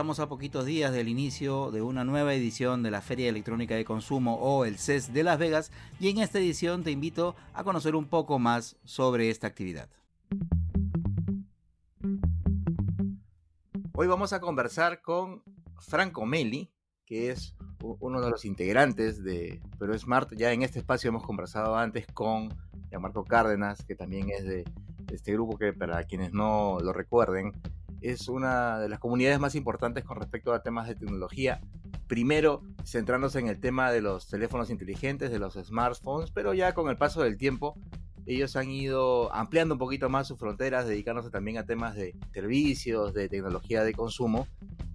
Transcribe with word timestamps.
Estamos 0.00 0.18
a 0.18 0.30
poquitos 0.30 0.64
días 0.64 0.94
del 0.94 1.10
inicio 1.10 1.70
de 1.70 1.82
una 1.82 2.04
nueva 2.04 2.32
edición 2.32 2.82
de 2.82 2.90
la 2.90 3.02
Feria 3.02 3.28
Electrónica 3.28 3.74
de 3.74 3.84
Consumo 3.84 4.36
o 4.36 4.64
el 4.64 4.78
CES 4.78 5.12
de 5.12 5.22
Las 5.22 5.38
Vegas 5.38 5.70
y 6.00 6.08
en 6.08 6.16
esta 6.16 6.38
edición 6.38 6.82
te 6.82 6.90
invito 6.90 7.36
a 7.52 7.64
conocer 7.64 7.94
un 7.94 8.06
poco 8.06 8.38
más 8.38 8.78
sobre 8.82 9.28
esta 9.28 9.46
actividad. 9.46 9.90
Hoy 13.92 14.06
vamos 14.06 14.32
a 14.32 14.40
conversar 14.40 15.02
con 15.02 15.42
Franco 15.78 16.24
Meli, 16.24 16.70
que 17.04 17.28
es 17.28 17.54
uno 17.82 18.22
de 18.22 18.30
los 18.30 18.46
integrantes 18.46 19.22
de 19.22 19.60
Pero 19.78 19.98
Smart. 19.98 20.32
Ya 20.34 20.50
en 20.50 20.62
este 20.62 20.78
espacio 20.78 21.08
hemos 21.08 21.24
conversado 21.24 21.76
antes 21.76 22.06
con 22.06 22.48
Marco 22.98 23.24
Cárdenas, 23.24 23.84
que 23.84 23.96
también 23.96 24.30
es 24.30 24.46
de 24.46 24.64
este 25.12 25.34
grupo 25.34 25.58
que 25.58 25.74
para 25.74 26.04
quienes 26.04 26.32
no 26.32 26.78
lo 26.80 26.94
recuerden, 26.94 27.52
es 28.00 28.28
una 28.28 28.78
de 28.78 28.88
las 28.88 28.98
comunidades 28.98 29.40
más 29.40 29.54
importantes 29.54 30.04
con 30.04 30.18
respecto 30.18 30.52
a 30.52 30.62
temas 30.62 30.88
de 30.88 30.94
tecnología. 30.94 31.60
Primero, 32.06 32.62
centrándose 32.84 33.38
en 33.38 33.48
el 33.48 33.60
tema 33.60 33.92
de 33.92 34.02
los 34.02 34.28
teléfonos 34.28 34.70
inteligentes, 34.70 35.30
de 35.30 35.38
los 35.38 35.54
smartphones, 35.54 36.30
pero 36.30 36.54
ya 36.54 36.74
con 36.74 36.88
el 36.88 36.96
paso 36.96 37.22
del 37.22 37.36
tiempo, 37.36 37.76
ellos 38.26 38.56
han 38.56 38.70
ido 38.70 39.32
ampliando 39.34 39.74
un 39.74 39.78
poquito 39.78 40.08
más 40.08 40.28
sus 40.28 40.38
fronteras, 40.38 40.86
dedicándose 40.86 41.30
también 41.30 41.58
a 41.58 41.66
temas 41.66 41.94
de 41.94 42.14
servicios, 42.32 43.14
de 43.14 43.28
tecnología 43.28 43.82
de 43.82 43.92
consumo. 43.92 44.46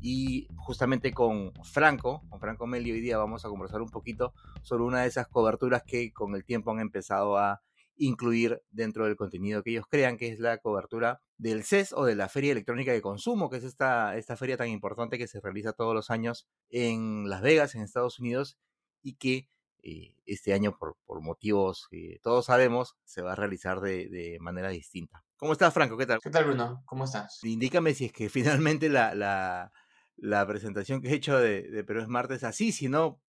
Y 0.02 0.48
justamente 0.56 1.12
con 1.14 1.52
Franco, 1.64 2.22
con 2.30 2.40
Franco 2.40 2.68
Meli, 2.68 2.92
hoy 2.92 3.02
día 3.02 3.18
vamos 3.18 3.44
a 3.44 3.50
conversar 3.50 3.82
un 3.82 3.90
poquito 3.90 4.34
sobre 4.62 4.84
una 4.84 5.02
de 5.02 5.08
esas 5.08 5.28
coberturas 5.28 5.84
que 5.84 6.14
con 6.14 6.36
el 6.36 6.46
tiempo 6.46 6.72
han 6.72 6.80
empezado 6.80 7.38
a 7.38 7.62
incluir 7.98 8.62
dentro 8.72 9.06
del 9.06 9.16
contenido 9.16 9.64
que 9.64 9.72
ellos 9.72 9.86
crean, 9.90 10.18
que 10.18 10.30
es 10.30 10.40
la 10.40 10.58
cobertura 10.58 11.22
del 11.38 11.64
CES 11.64 11.94
o 11.94 12.06
de 12.06 12.16
la 12.16 12.30
Feria 12.30 12.52
Electrónica 12.52 12.92
de 12.92 13.02
Consumo, 13.02 13.50
que 13.50 13.58
es 13.58 13.64
esta, 13.64 14.18
esta 14.18 14.38
feria 14.38 14.58
tan 14.58 14.70
importante 14.70 15.18
que 15.18 15.28
se 15.28 15.40
realiza 15.40 15.74
todos 15.74 15.94
los 15.94 16.10
años 16.10 16.48
en 16.70 17.30
Las 17.30 17.42
Vegas, 17.42 17.76
en 17.76 17.82
Estados 17.82 18.20
Unidos, 18.20 18.58
y 19.02 19.16
que 19.16 19.50
eh, 19.84 20.16
este 20.26 20.54
año, 20.54 20.76
por, 20.78 20.98
por, 21.06 21.22
motivos 21.22 21.88
que 21.92 22.20
todos 22.24 22.48
sabemos, 22.48 22.96
se 23.04 23.22
va 23.22 23.34
a 23.34 23.36
realizar 23.36 23.82
de, 23.82 24.10
de, 24.10 24.38
manera 24.40 24.70
distinta. 24.70 25.24
¿Cómo 25.38 25.54
estás, 25.54 25.74
Franco? 25.74 25.96
¿Qué 25.96 26.08
tal? 26.08 26.20
¿Qué 26.22 26.32
tal, 26.32 26.46
Bruno? 26.46 26.82
¿Cómo 26.86 27.04
estás? 27.06 27.40
Indícame 27.44 27.94
si 27.94 28.06
es 28.06 28.12
que 28.12 28.30
finalmente 28.30 28.90
la, 28.90 29.14
la, 29.14 29.72
la 30.16 30.48
presentación 30.48 31.02
que 31.02 31.10
he 31.10 31.14
hecho 31.14 31.38
de, 31.38 31.70
de 31.70 31.84
Perú 31.84 32.02
es 32.02 32.08
martes 32.08 32.44
así, 32.44 32.72
si 32.72 32.90
no, 32.90 33.22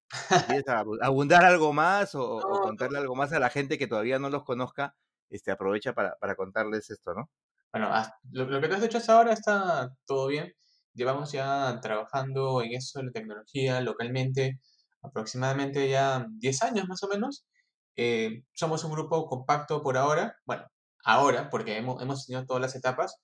¿Quieres 0.46 0.64
abundar 0.68 1.44
algo 1.44 1.72
más 1.72 2.14
o, 2.14 2.36
o, 2.36 2.60
contarle 2.62 2.98
algo 2.98 3.16
más 3.16 3.32
a 3.32 3.40
la 3.40 3.50
gente 3.50 3.78
que 3.78 3.86
todavía 3.86 4.18
no 4.18 4.30
los 4.30 4.44
conozca? 4.44 4.94
Este, 5.28 5.50
aprovecha 5.50 5.92
para, 5.92 6.16
para 6.16 6.36
contarles 6.36 6.90
esto, 6.90 7.14
¿no? 7.14 7.30
Bueno, 7.72 7.90
lo, 8.30 8.46
lo, 8.46 8.60
que 8.60 8.68
te 8.68 8.74
has 8.76 8.82
hecho 8.82 8.98
hasta 8.98 9.16
ahora 9.16 9.32
está 9.32 9.90
todo 10.06 10.28
bien. 10.28 10.52
Llevamos 10.94 11.32
ya 11.32 11.78
trabajando 11.82 12.62
en 12.62 12.74
eso 12.74 13.00
de 13.00 13.06
la 13.06 13.12
tecnología 13.12 13.80
localmente 13.80 14.60
aproximadamente 15.06 15.88
ya 15.88 16.26
10 16.28 16.62
años 16.62 16.88
más 16.88 17.02
o 17.02 17.08
menos. 17.08 17.46
Eh, 17.96 18.42
somos 18.52 18.84
un 18.84 18.92
grupo 18.92 19.26
compacto 19.26 19.82
por 19.82 19.96
ahora, 19.96 20.36
bueno, 20.44 20.66
ahora, 21.04 21.48
porque 21.50 21.76
hemos, 21.78 22.02
hemos 22.02 22.26
tenido 22.26 22.44
todas 22.46 22.60
las 22.60 22.74
etapas, 22.76 23.16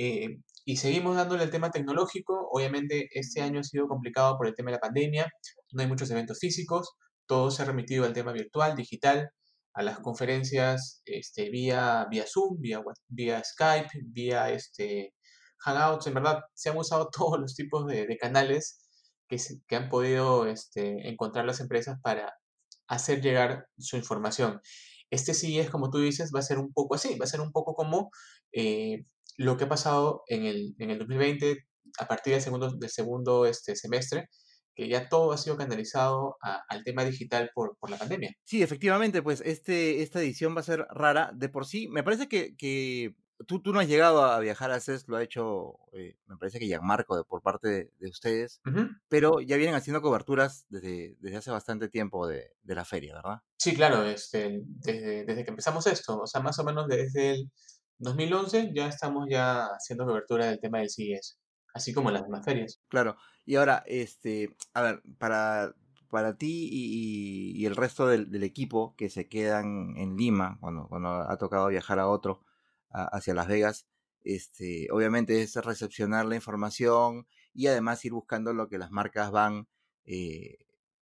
eh, 0.00 0.38
y 0.64 0.76
seguimos 0.76 1.16
dándole 1.16 1.42
el 1.42 1.50
tema 1.50 1.72
tecnológico. 1.72 2.48
Obviamente 2.52 3.08
este 3.12 3.42
año 3.42 3.60
ha 3.60 3.64
sido 3.64 3.88
complicado 3.88 4.36
por 4.38 4.46
el 4.46 4.54
tema 4.54 4.70
de 4.70 4.76
la 4.76 4.80
pandemia, 4.80 5.28
no 5.72 5.82
hay 5.82 5.88
muchos 5.88 6.10
eventos 6.12 6.38
físicos, 6.38 6.92
todo 7.26 7.50
se 7.50 7.62
ha 7.62 7.64
remitido 7.64 8.04
al 8.04 8.12
tema 8.12 8.32
virtual, 8.32 8.76
digital, 8.76 9.28
a 9.74 9.82
las 9.82 9.98
conferencias 9.98 11.02
este, 11.04 11.50
vía, 11.50 12.06
vía 12.10 12.24
Zoom, 12.28 12.60
vía, 12.60 12.80
vía 13.08 13.42
Skype, 13.44 13.88
vía 14.04 14.50
este, 14.50 15.14
Hangouts. 15.58 16.06
En 16.06 16.14
verdad, 16.14 16.40
se 16.54 16.70
han 16.70 16.78
usado 16.78 17.08
todos 17.12 17.40
los 17.40 17.56
tipos 17.56 17.86
de, 17.86 18.06
de 18.06 18.16
canales 18.16 18.78
que, 19.28 19.38
se, 19.38 19.60
que, 19.66 19.76
han 19.76 19.88
podido 19.88 20.46
este, 20.46 21.08
encontrar 21.08 21.44
las 21.44 21.60
empresas 21.60 21.98
para 22.02 22.32
hacer 22.88 23.20
llegar 23.20 23.66
su 23.78 23.96
información. 23.96 24.60
Este 25.10 25.34
sí 25.34 25.58
es, 25.58 25.70
como 25.70 25.90
tú 25.90 25.98
dices, 25.98 26.30
va 26.34 26.40
a 26.40 26.42
ser 26.42 26.58
un 26.58 26.72
poco 26.72 26.94
así, 26.94 27.18
va 27.18 27.24
a 27.24 27.28
ser 27.28 27.40
un 27.40 27.52
poco 27.52 27.74
como 27.74 28.10
eh, 28.52 29.04
lo 29.38 29.56
que 29.56 29.64
ha 29.64 29.68
pasado 29.68 30.24
en 30.26 30.44
el, 30.44 30.74
en 30.78 30.90
el 30.90 30.98
2020 30.98 31.64
a 31.98 32.06
partir 32.06 32.34
del 32.34 32.42
segundo, 32.42 32.70
del 32.70 32.90
segundo 32.90 33.46
este, 33.46 33.74
semestre, 33.76 34.28
que 34.74 34.88
ya 34.88 35.08
todo 35.08 35.32
ha 35.32 35.38
sido 35.38 35.56
canalizado 35.56 36.36
a, 36.42 36.62
al 36.68 36.84
tema 36.84 37.04
digital 37.04 37.50
por, 37.54 37.76
por, 37.78 37.90
la 37.90 37.98
pandemia. 37.98 38.34
Sí, 38.44 38.62
efectivamente, 38.62 39.22
pues 39.22 39.42
este, 39.44 40.02
esta 40.02 40.20
edición 40.20 40.54
va 40.54 40.60
a 40.60 40.64
ser 40.64 40.86
rara 40.90 41.32
de 41.34 41.48
por 41.48 41.66
sí. 41.66 41.88
Me 41.88 42.02
parece 42.02 42.28
que, 42.28 42.56
que 42.56 43.14
tú, 43.46 43.60
tú 43.62 43.72
no 43.72 43.80
has 43.80 43.88
llegado 43.88 44.24
a 44.24 44.38
viajar 44.40 44.70
a 44.70 44.80
CES, 44.80 45.06
lo 45.08 45.16
ha 45.16 45.22
hecho, 45.22 45.78
eh, 45.92 46.16
me 46.26 46.36
parece 46.36 46.58
que 46.58 46.66
Gianmarco 46.66 47.16
de, 47.16 47.24
por 47.24 47.42
parte 47.42 47.68
de, 47.68 47.92
de 47.98 48.08
ustedes, 48.08 48.60
uh 48.66 48.70
-huh. 48.70 49.00
pero 49.08 49.40
ya 49.40 49.56
vienen 49.56 49.76
haciendo 49.76 50.02
coberturas 50.02 50.66
desde, 50.68 51.16
desde 51.20 51.36
hace 51.36 51.50
bastante 51.50 51.88
tiempo 51.88 52.26
de, 52.26 52.52
de 52.62 52.74
la 52.74 52.84
feria, 52.84 53.14
¿verdad? 53.14 53.38
Sí, 53.56 53.74
claro, 53.74 54.04
este, 54.04 54.60
desde, 54.64 55.24
desde 55.24 55.44
que 55.44 55.50
empezamos 55.50 55.86
esto, 55.86 56.20
o 56.20 56.26
sea, 56.26 56.40
más 56.40 56.58
o 56.58 56.64
menos 56.64 56.88
desde 56.88 57.30
el 57.30 57.50
2011 57.98 58.72
ya 58.74 58.88
estamos 58.88 59.26
ya 59.28 59.66
haciendo 59.66 60.06
cobertura 60.06 60.46
del 60.46 60.60
tema 60.60 60.78
del 60.78 60.90
CES, 60.90 61.38
así 61.74 61.92
como 61.92 62.10
las 62.10 62.22
demás 62.22 62.44
ferias. 62.44 62.80
Claro, 62.88 63.16
y 63.44 63.56
ahora, 63.56 63.82
este, 63.86 64.56
a 64.74 64.82
ver, 64.82 65.02
para, 65.18 65.74
para 66.08 66.36
ti 66.36 66.68
y, 66.70 67.66
el 67.66 67.76
resto 67.76 68.06
del, 68.06 68.42
equipo 68.42 68.94
que 68.96 69.10
se 69.10 69.28
quedan 69.28 69.96
en 69.96 70.16
Lima, 70.16 70.58
cuando, 70.60 70.88
cuando 70.88 71.08
ha 71.08 71.36
tocado 71.38 71.68
viajar 71.68 71.98
a 71.98 72.08
otro, 72.08 72.44
hacia 72.90 73.34
Las 73.34 73.48
Vegas, 73.48 73.86
este, 74.22 74.88
obviamente 74.90 75.42
es 75.42 75.56
recepcionar 75.56 76.26
la 76.26 76.34
información 76.34 77.26
y 77.52 77.66
además 77.66 78.04
ir 78.04 78.12
buscando 78.12 78.52
lo 78.52 78.68
que 78.68 78.78
las 78.78 78.90
marcas 78.90 79.30
van 79.30 79.68
eh, 80.04 80.58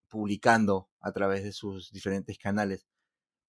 publicando 0.09 0.89
a 0.99 1.11
través 1.11 1.43
de 1.43 1.51
sus 1.51 1.91
diferentes 1.91 2.37
canales 2.37 2.87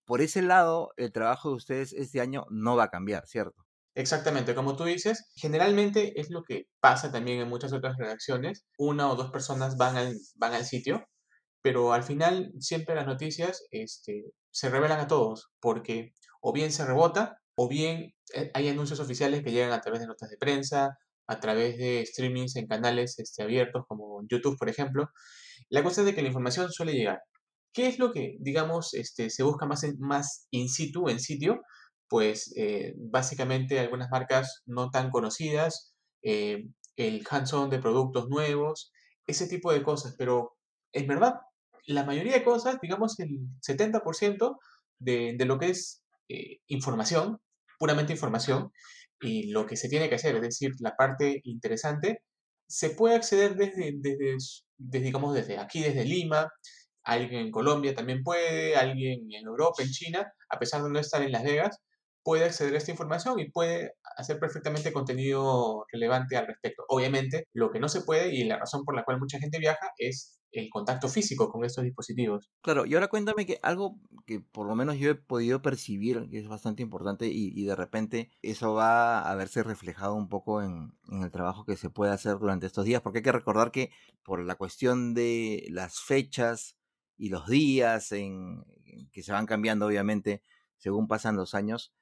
por 0.08 0.22
ese 0.22 0.40
lado, 0.40 0.94
el 0.96 1.12
trabajo 1.12 1.50
de 1.50 1.56
ustedes 1.56 1.92
este 1.92 2.22
año 2.22 2.46
no 2.48 2.76
va 2.76 2.84
a 2.84 2.90
cambiar, 2.90 3.26
¿cierto? 3.26 3.66
Exactamente, 3.94 4.54
como 4.54 4.74
tú 4.74 4.84
dices, 4.84 5.30
generalmente 5.36 6.18
es 6.18 6.30
lo 6.30 6.44
que 6.44 6.64
pasa 6.80 7.12
también 7.12 7.40
en 7.40 7.48
muchas 7.50 7.74
otras 7.74 7.98
redacciones. 7.98 8.64
Una 8.78 9.10
o 9.10 9.16
dos 9.16 9.30
personas 9.30 9.76
van 9.76 9.98
al, 9.98 10.16
van 10.36 10.54
al 10.54 10.64
sitio, 10.64 11.04
pero 11.60 11.92
al 11.92 12.04
final 12.04 12.50
siempre 12.58 12.94
las 12.94 13.06
noticias 13.06 13.66
este, 13.70 14.24
se 14.50 14.70
revelan 14.70 14.98
a 15.00 15.08
todos, 15.08 15.50
porque 15.60 16.14
o 16.40 16.54
bien 16.54 16.72
se 16.72 16.86
rebota, 16.86 17.36
o 17.54 17.68
bien 17.68 18.14
eh, 18.32 18.50
hay 18.54 18.68
anuncios 18.68 19.00
oficiales 19.00 19.42
que 19.44 19.52
llegan 19.52 19.72
a 19.72 19.82
través 19.82 20.00
de 20.00 20.06
notas 20.06 20.30
de 20.30 20.38
prensa, 20.38 20.96
a 21.26 21.40
través 21.40 21.76
de 21.76 22.06
streamings 22.06 22.56
en 22.56 22.66
canales 22.66 23.18
este, 23.18 23.42
abiertos 23.42 23.84
como 23.86 24.22
YouTube, 24.26 24.56
por 24.56 24.70
ejemplo. 24.70 25.10
La 25.68 25.82
cosa 25.82 26.00
es 26.00 26.06
de 26.06 26.14
que 26.14 26.22
la 26.22 26.28
información 26.28 26.72
suele 26.72 26.94
llegar. 26.94 27.20
¿Qué 27.72 27.86
es 27.88 27.98
lo 27.98 28.12
que, 28.12 28.36
digamos, 28.40 28.94
este, 28.94 29.30
se 29.30 29.42
busca 29.42 29.66
más, 29.66 29.84
en, 29.84 29.98
más 29.98 30.46
in 30.50 30.68
situ, 30.68 31.08
en 31.08 31.20
sitio? 31.20 31.62
Pues 32.08 32.52
eh, 32.56 32.94
básicamente 32.96 33.78
algunas 33.78 34.10
marcas 34.10 34.62
no 34.66 34.90
tan 34.90 35.10
conocidas, 35.10 35.94
eh, 36.22 36.68
el 36.96 37.24
hands-on 37.28 37.70
de 37.70 37.78
productos 37.78 38.28
nuevos, 38.28 38.92
ese 39.26 39.46
tipo 39.46 39.72
de 39.72 39.82
cosas. 39.82 40.14
Pero 40.18 40.56
en 40.92 41.06
verdad, 41.06 41.34
la 41.86 42.04
mayoría 42.04 42.34
de 42.34 42.44
cosas, 42.44 42.78
digamos 42.80 43.18
el 43.20 43.40
70% 43.60 44.56
de, 44.98 45.34
de 45.36 45.44
lo 45.44 45.58
que 45.58 45.70
es 45.70 46.02
eh, 46.28 46.58
información, 46.66 47.40
puramente 47.78 48.12
información, 48.12 48.72
y 49.20 49.50
lo 49.50 49.66
que 49.66 49.76
se 49.76 49.88
tiene 49.88 50.08
que 50.08 50.14
hacer, 50.16 50.36
es 50.36 50.42
decir, 50.42 50.72
la 50.80 50.96
parte 50.96 51.40
interesante, 51.44 52.22
se 52.68 52.90
puede 52.90 53.16
acceder 53.16 53.56
desde, 53.56 53.92
desde, 53.96 54.36
desde 54.76 55.04
digamos, 55.04 55.34
desde 55.34 55.58
aquí, 55.58 55.80
desde 55.80 56.04
Lima, 56.04 56.52
alguien 57.08 57.46
en 57.46 57.50
Colombia 57.50 57.94
también 57.94 58.22
puede, 58.22 58.76
alguien 58.76 59.32
en 59.32 59.46
Europa, 59.46 59.82
en 59.82 59.90
China, 59.90 60.32
a 60.50 60.58
pesar 60.58 60.82
de 60.82 60.90
no 60.90 60.98
estar 60.98 61.22
en 61.22 61.32
Las 61.32 61.42
Vegas, 61.42 61.80
puede 62.22 62.44
acceder 62.44 62.74
a 62.74 62.78
esta 62.78 62.90
información 62.90 63.40
y 63.40 63.50
puede 63.50 63.92
hacer 64.16 64.38
perfectamente 64.38 64.92
contenido 64.92 65.86
relevante 65.90 66.36
al 66.36 66.46
respecto. 66.46 66.84
Obviamente, 66.88 67.46
lo 67.54 67.70
que 67.70 67.80
no 67.80 67.88
se 67.88 68.02
puede 68.02 68.34
y 68.34 68.44
la 68.44 68.58
razón 68.58 68.84
por 68.84 68.94
la 68.94 69.04
cual 69.04 69.18
mucha 69.18 69.38
gente 69.38 69.58
viaja 69.58 69.90
es 69.96 70.38
el 70.52 70.68
contacto 70.70 71.08
físico 71.08 71.50
con 71.50 71.64
estos 71.64 71.84
dispositivos. 71.84 72.50
Claro, 72.62 72.84
y 72.84 72.94
ahora 72.94 73.08
cuéntame 73.08 73.46
que 73.46 73.58
algo 73.62 73.98
que 74.26 74.40
por 74.40 74.66
lo 74.66 74.74
menos 74.74 74.98
yo 74.98 75.10
he 75.10 75.14
podido 75.14 75.62
percibir, 75.62 76.28
que 76.30 76.38
es 76.38 76.48
bastante 76.48 76.82
importante, 76.82 77.28
y, 77.28 77.64
de 77.64 77.76
repente 77.76 78.30
eso 78.42 78.74
va 78.74 79.20
a 79.20 79.34
verse 79.34 79.62
reflejado 79.62 80.14
un 80.14 80.28
poco 80.28 80.62
en, 80.62 80.92
en, 81.10 81.22
el 81.22 81.30
trabajo 81.30 81.64
que 81.64 81.76
se 81.76 81.90
puede 81.90 82.12
hacer 82.12 82.38
durante 82.38 82.66
estos 82.66 82.84
días, 82.84 83.00
porque 83.00 83.18
hay 83.18 83.24
que 83.24 83.32
recordar 83.32 83.70
que 83.70 83.90
por 84.22 84.44
la 84.44 84.56
cuestión 84.56 85.14
de 85.14 85.66
las 85.70 86.00
fechas 86.00 86.77
y 87.18 87.28
los 87.28 87.46
días 87.48 88.12
en, 88.12 88.64
que 89.12 89.22
se 89.22 89.32
van 89.32 89.46
cambiando 89.46 89.86
obviamente 89.86 90.42
según 90.78 91.08
pasan 91.08 91.36
los 91.36 91.54
años, 91.54 91.92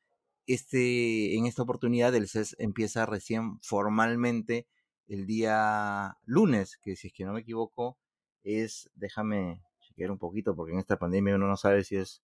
este, 0.47 1.37
en 1.37 1.47
esta 1.47 1.63
oportunidad 1.63 2.15
el 2.15 2.29
CES 2.29 2.55
empieza 2.59 3.07
recién 3.07 3.59
formalmente 3.63 4.69
el 5.09 5.27
día 5.27 6.19
lunes, 6.25 6.79
que 6.79 6.95
si 6.95 7.09
es 7.09 7.13
que 7.13 7.25
no 7.25 7.33
me 7.33 7.41
equivoco, 7.41 7.99
es, 8.43 8.91
déjame 8.95 9.63
chequear 9.81 10.11
un 10.11 10.19
poquito, 10.19 10.55
porque 10.55 10.73
en 10.73 10.79
esta 10.79 10.99
pandemia 10.99 11.35
uno 11.35 11.49
no 11.49 11.57
sabe 11.57 11.85
si 11.85 11.97
es 11.97 12.23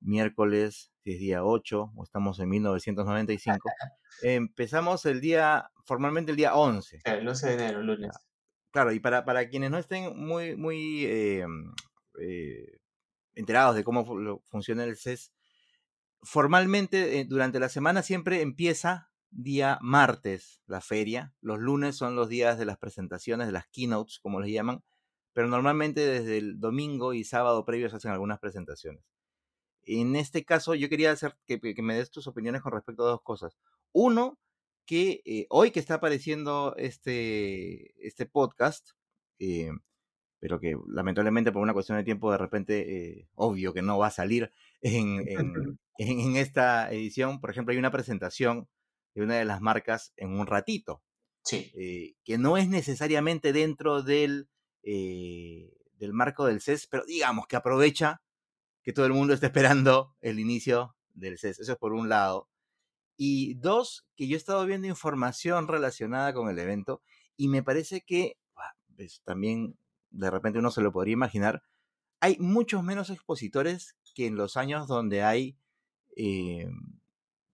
miércoles, 0.00 0.90
si 1.04 1.12
es 1.12 1.20
día 1.20 1.44
8 1.44 1.92
o 1.94 2.02
estamos 2.02 2.40
en 2.40 2.48
1995. 2.48 3.68
Empezamos 4.22 5.04
el 5.06 5.20
día, 5.20 5.70
formalmente 5.84 6.30
el 6.32 6.36
día 6.36 6.54
11. 6.54 7.02
El 7.04 7.28
11 7.28 7.46
de 7.46 7.52
enero, 7.52 7.82
lunes. 7.82 8.10
Claro, 8.70 8.92
y 8.92 9.00
para, 9.00 9.24
para 9.24 9.48
quienes 9.48 9.70
no 9.70 9.78
estén 9.78 10.16
muy, 10.16 10.56
muy 10.56 11.04
eh, 11.04 11.44
eh, 12.20 12.80
enterados 13.34 13.74
de 13.74 13.84
cómo 13.84 14.40
funciona 14.44 14.84
el 14.84 14.96
CES, 14.96 15.32
formalmente 16.22 17.20
eh, 17.20 17.24
durante 17.24 17.60
la 17.60 17.68
semana 17.68 18.02
siempre 18.02 18.42
empieza 18.42 19.10
día 19.30 19.78
martes 19.80 20.60
la 20.66 20.80
feria. 20.80 21.34
Los 21.40 21.58
lunes 21.58 21.96
son 21.96 22.16
los 22.16 22.28
días 22.28 22.58
de 22.58 22.64
las 22.64 22.78
presentaciones, 22.78 23.46
de 23.46 23.52
las 23.52 23.66
keynotes, 23.68 24.18
como 24.20 24.40
les 24.40 24.52
llaman, 24.52 24.82
pero 25.32 25.48
normalmente 25.48 26.00
desde 26.00 26.38
el 26.38 26.60
domingo 26.60 27.14
y 27.14 27.24
sábado 27.24 27.64
previos 27.64 27.94
hacen 27.94 28.10
algunas 28.10 28.40
presentaciones. 28.40 29.04
En 29.82 30.16
este 30.16 30.44
caso, 30.44 30.74
yo 30.74 30.88
quería 30.88 31.12
hacer 31.12 31.36
que, 31.46 31.58
me 31.82 31.94
des 31.94 32.10
tus 32.10 32.26
opiniones 32.26 32.62
con 32.62 32.72
respecto 32.72 33.04
a 33.04 33.10
dos 33.10 33.22
cosas. 33.22 33.56
Uno, 33.92 34.38
que 34.86 35.22
eh, 35.24 35.46
hoy 35.50 35.70
que 35.70 35.80
está 35.80 35.94
apareciendo 35.94 36.74
este, 36.76 37.94
este 38.06 38.26
podcast, 38.26 38.90
eh, 39.38 39.70
pero 40.40 40.58
que 40.58 40.76
lamentablemente 40.88 41.52
por 41.52 41.62
una 41.62 41.74
cuestión 41.74 41.98
de 41.98 42.04
tiempo 42.04 42.32
de 42.32 42.38
repente, 42.38 43.28
obvio 43.34 43.72
que 43.72 43.82
no 43.82 43.98
va 43.98 44.08
a 44.08 44.10
salir 44.10 44.50
en, 44.80 45.78
en, 45.98 46.36
esta 46.36 46.90
edición, 46.90 47.40
por 47.40 47.50
ejemplo, 47.50 47.72
hay 47.72 47.78
una 47.78 47.92
presentación 47.92 48.68
de 49.14 49.22
una 49.22 49.36
de 49.36 49.44
las 49.44 49.60
marcas 49.60 50.12
en 50.16 50.30
un 50.30 50.46
ratito. 50.46 51.02
Sí. 51.44 51.70
Eh, 51.74 52.14
que 52.24 52.38
no 52.38 52.56
es 52.56 52.68
necesariamente 52.68 53.52
dentro 53.52 54.02
del, 54.02 54.48
eh, 54.82 55.76
del 55.94 56.12
marco 56.12 56.46
del 56.46 56.60
CES, 56.60 56.86
pero 56.86 57.04
digamos 57.04 57.46
que 57.46 57.56
aprovecha 57.56 58.22
que 58.82 58.92
todo 58.92 59.06
el 59.06 59.12
mundo 59.12 59.34
está 59.34 59.46
esperando 59.46 60.16
el 60.20 60.38
inicio 60.38 60.96
del 61.12 61.38
CES. 61.38 61.60
Eso 61.60 61.72
es 61.72 61.78
por 61.78 61.92
un 61.92 62.08
lado. 62.08 62.48
Y 63.16 63.54
dos, 63.54 64.06
que 64.16 64.26
yo 64.26 64.36
he 64.36 64.38
estado 64.38 64.64
viendo 64.64 64.86
información 64.86 65.68
relacionada 65.68 66.32
con 66.32 66.48
el 66.48 66.58
evento 66.58 67.02
y 67.36 67.48
me 67.48 67.62
parece 67.62 68.00
que 68.00 68.38
pues, 68.96 69.20
también 69.24 69.76
de 70.10 70.30
repente 70.30 70.58
uno 70.58 70.70
se 70.70 70.82
lo 70.82 70.92
podría 70.92 71.14
imaginar, 71.14 71.62
hay 72.20 72.36
muchos 72.38 72.82
menos 72.82 73.10
expositores 73.10 73.96
que 74.14 74.26
en 74.26 74.36
los 74.36 74.56
años 74.56 74.86
donde 74.86 75.22
hay 75.22 75.56
eh, 76.16 76.68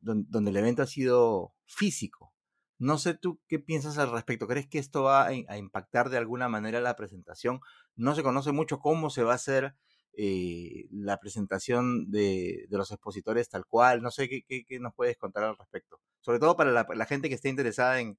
donde, 0.01 0.51
el 0.51 0.57
evento 0.57 0.83
ha 0.83 0.87
sido 0.87 1.55
físico. 1.67 2.33
No 2.79 2.99
sé 2.99 3.15
tú 3.15 3.41
qué 3.49 3.59
piensas 3.59 3.99
al 3.99 4.13
respecto. 4.13 4.47
¿Crees 4.47 4.69
que 4.69 4.79
esto 4.79 5.03
va 5.03 5.27
a, 5.27 5.59
impactar 5.59 6.11
de 6.11 6.19
alguna 6.19 6.49
manera 6.49 6.81
la 6.81 6.97
presentación? 6.97 7.61
No 7.95 8.15
se 8.15 8.23
conoce 8.23 8.53
mucho 8.53 8.79
cómo 8.79 9.11
se 9.11 9.23
va 9.23 9.33
a 9.33 9.37
hacer 9.37 9.75
eh, 10.13 10.87
la 10.91 11.19
presentación 11.19 12.11
de, 12.11 12.67
los 12.71 12.91
expositores 12.93 13.49
tal 13.49 13.67
cual. 13.67 14.03
No 14.03 14.11
sé 14.11 14.29
qué, 14.29 14.65
nos 14.79 14.95
puedes 14.95 15.17
contar 15.17 15.45
al 15.45 15.57
respecto. 15.57 16.01
Sobre 16.21 16.39
todo 16.39 16.57
para 16.57 16.71
la, 16.73 17.07
gente 17.07 17.29
que 17.29 17.35
esté 17.35 17.49
interesada 17.49 18.01
en 18.01 18.19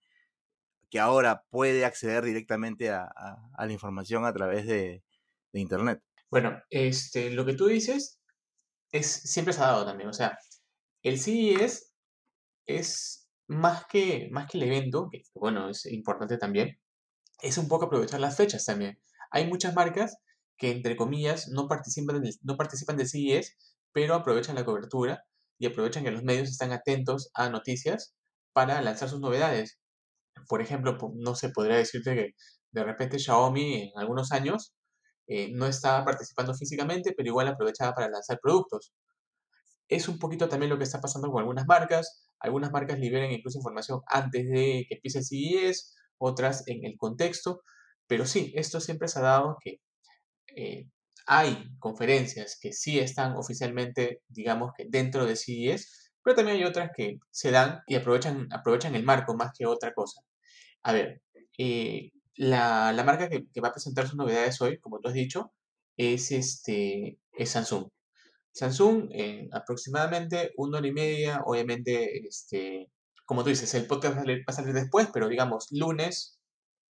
que 0.90 1.00
ahora 1.00 1.44
puede 1.50 1.86
acceder 1.86 2.24
directamente 2.24 2.90
a, 2.90 3.10
la 3.58 3.72
información 3.72 4.26
a 4.26 4.34
través 4.34 4.66
de, 4.68 5.04
Internet. 5.54 6.04
Bueno, 6.30 6.62
este, 6.70 7.32
lo 7.32 7.44
que 7.44 7.56
tú 7.56 7.66
dices 7.66 8.20
es, 8.92 9.08
siempre 9.08 9.54
se 9.54 9.62
ha 9.62 9.68
dado 9.68 9.86
también. 9.86 10.08
O 10.08 10.14
sea, 10.14 10.38
el 11.02 11.20
CES 11.20 11.92
es 12.68 13.28
más 13.48 13.86
que, 13.88 14.30
más 14.32 14.48
que 14.48 14.58
el 14.60 14.66
evento, 14.66 15.10
que 15.12 15.24
bueno, 15.34 15.70
es 15.70 15.88
importante 15.88 16.38
también, 16.38 16.78
es 17.42 17.58
un 17.58 17.68
poco 17.68 17.86
aprovechar 17.86 18.20
las 18.20 18.38
fechas 18.38 18.66
también. 18.66 19.00
Hay 19.32 19.48
muchas 19.48 19.74
marcas 19.74 20.18
que, 20.58 20.72
entre 20.72 20.96
comillas, 20.96 21.48
no 21.50 21.68
participan, 21.68 22.22
del, 22.22 22.36
no 22.44 22.58
participan 22.58 22.98
del 22.98 23.08
CES, 23.08 23.56
pero 23.92 24.16
aprovechan 24.16 24.56
la 24.56 24.66
cobertura 24.66 25.24
y 25.58 25.66
aprovechan 25.66 26.04
que 26.04 26.12
los 26.12 26.24
medios 26.24 26.50
están 26.50 26.72
atentos 26.72 27.32
a 27.34 27.50
noticias 27.50 28.16
para 28.54 28.82
lanzar 28.82 29.10
sus 29.10 29.20
novedades. 29.20 29.80
Por 30.48 30.62
ejemplo, 30.62 30.98
no 31.16 31.36
se 31.36 31.50
podría 31.50 31.78
decirte 31.78 32.16
que 32.16 32.36
de 32.72 32.84
repente 32.84 33.20
Xiaomi 33.20 33.84
en 33.84 33.92
algunos 33.96 34.32
años 34.32 34.74
eh, 35.28 35.52
no 35.54 35.68
estaba 35.68 36.06
participando 36.06 36.54
físicamente, 36.54 37.14
pero 37.16 37.30
igual 37.30 37.48
aprovechaba 37.48 37.94
para 37.94 38.10
lanzar 38.10 38.40
productos. 38.42 38.94
Es 39.90 40.08
un 40.08 40.20
poquito 40.20 40.50
también 40.50 40.70
lo 40.70 40.78
que 40.78 40.84
está 40.84 41.02
pasando 41.02 41.32
con 41.32 41.40
algunas 41.40 41.66
marcas. 41.68 42.28
Algunas 42.40 42.72
marcas 42.72 43.00
liberan 43.00 43.32
incluso 43.32 43.58
información 43.60 44.02
antes 44.08 44.48
de 44.50 44.86
que 44.88 44.96
empiece 44.96 45.20
el 45.20 45.26
CES, 45.26 45.96
otras 46.18 46.68
en 46.68 46.86
el 46.86 46.98
contexto. 46.98 47.62
Pero 48.08 48.26
sí, 48.26 48.54
esto 48.56 48.80
siempre 48.80 49.08
se 49.08 49.20
ha 49.20 49.24
dado 49.24 49.58
que 49.62 49.82
eh, 50.56 50.90
hay 51.28 51.70
conferencias 51.80 52.58
que 52.62 52.74
sí 52.74 53.00
están 53.00 53.36
oficialmente, 53.38 54.22
digamos 54.30 54.72
que 54.78 54.86
dentro 54.90 55.26
de 55.26 55.36
CES, 55.36 56.07
pero 56.28 56.36
también 56.36 56.58
hay 56.58 56.66
otras 56.66 56.92
que 56.94 57.22
se 57.32 57.52
dan 57.52 57.84
y 57.88 57.96
aprovechan, 57.96 58.50
aprovechan 58.52 58.94
el 58.96 59.06
marco 59.06 59.34
más 59.34 59.54
que 59.58 59.66
otra 59.66 59.94
cosa. 59.94 60.20
A 60.84 60.92
ver, 60.92 61.22
eh, 61.58 62.12
la, 62.36 63.02
marca 63.06 63.30
que, 63.30 63.62
va 63.62 63.70
a 63.70 63.72
presentar 63.72 64.10
sus 64.10 64.18
novedades 64.18 64.60
hoy, 64.62 64.78
como 64.78 65.00
tú 65.00 65.08
has 65.08 65.14
dicho, 65.14 65.54
es, 65.96 66.34
este, 66.34 67.18
es 67.32 67.50
Samsung. 67.50 67.88
Samsung 68.52 69.08
en 69.14 69.56
aproximadamente 69.56 70.52
una 70.58 70.80
hora 70.80 70.88
y 70.88 70.92
media, 70.92 71.44
obviamente, 71.46 72.28
este, 72.28 72.92
como 73.24 73.44
tú 73.46 73.50
dices, 73.50 73.74
el 73.76 73.88
podcast 73.88 74.18
va 74.18 74.24
a, 74.48 74.52
salir, 74.52 74.74
después, 74.74 75.08
pero 75.14 75.30
digamos, 75.30 75.68
lunes 75.72 76.42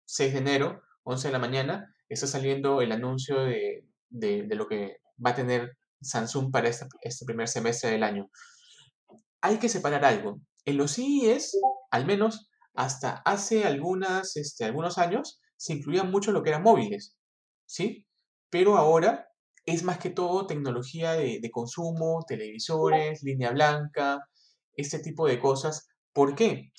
6 0.05 0.31
de 0.31 0.39
enero, 0.39 0.81
11 1.03 1.27
de 1.27 1.31
la 1.33 1.39
mañana, 1.39 1.93
está 2.07 2.25
saliendo 2.25 2.81
el 2.81 2.93
anuncio 2.93 3.43
de, 3.43 3.83
lo 4.11 4.65
que 4.69 5.01
va 5.23 5.31
a 5.31 5.35
tener 5.35 5.75
Samsung 5.99 6.53
para 6.53 6.69
este, 6.69 6.85
este, 7.01 7.25
primer 7.25 7.49
semestre 7.49 7.91
del 7.91 8.03
año. 8.03 8.29
Hay 9.45 9.59
que 9.59 9.69
separar 9.69 10.03
algo. 10.03 10.41
En 10.65 10.77
los 10.77 10.95
CES, 10.95 11.59
al 11.91 12.07
menos, 12.07 12.49
hasta 12.73 13.21
hace 13.25 13.57
este, 14.35 14.65
algunos 14.65 14.97
años 14.97 15.39
se 15.55 15.73
incluía 15.73 16.03
mucho 16.03 16.31
lo 16.31 16.41
que 16.41 16.49
eran 16.49 16.63
móviles, 16.63 17.15
¿sí? 17.67 18.07
Pero 18.49 18.75
ahora 18.75 19.27
es 19.67 19.83
más 19.83 19.99
que 19.99 20.09
todo 20.09 20.47
tecnología 20.47 21.11
de, 21.11 21.47
consumo, 21.51 22.25
televisores, 22.27 23.21
línea 23.21 23.51
blanca, 23.51 24.27
este 24.77 24.97
tipo 24.97 25.27
de 25.27 25.39
cosas. 25.39 25.89
¿Por 26.11 26.33
qué? 26.33 26.71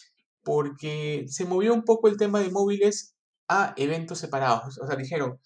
Porque 0.42 1.26
se 1.28 1.44
movió 1.44 1.72
un 1.72 1.84
poco 1.84 2.08
el 2.08 2.16
tema 2.16 2.40
de 2.40 2.50
móviles 2.50 3.14
a 3.46 3.74
eventos 3.76 4.18
separados. 4.18 4.76
O 4.82 4.88
sea, 4.88 4.96
dijeron, 4.96 5.38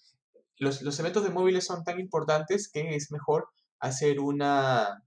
los, 0.57 0.81
los 0.81 0.99
eventos 0.99 1.23
de 1.23 1.29
móviles 1.29 1.65
son 1.65 1.83
tan 1.83 1.99
importantes 1.99 2.67
que 2.71 2.95
es 2.95 3.11
mejor 3.11 3.49
hacer 3.79 4.19
una, 4.19 5.03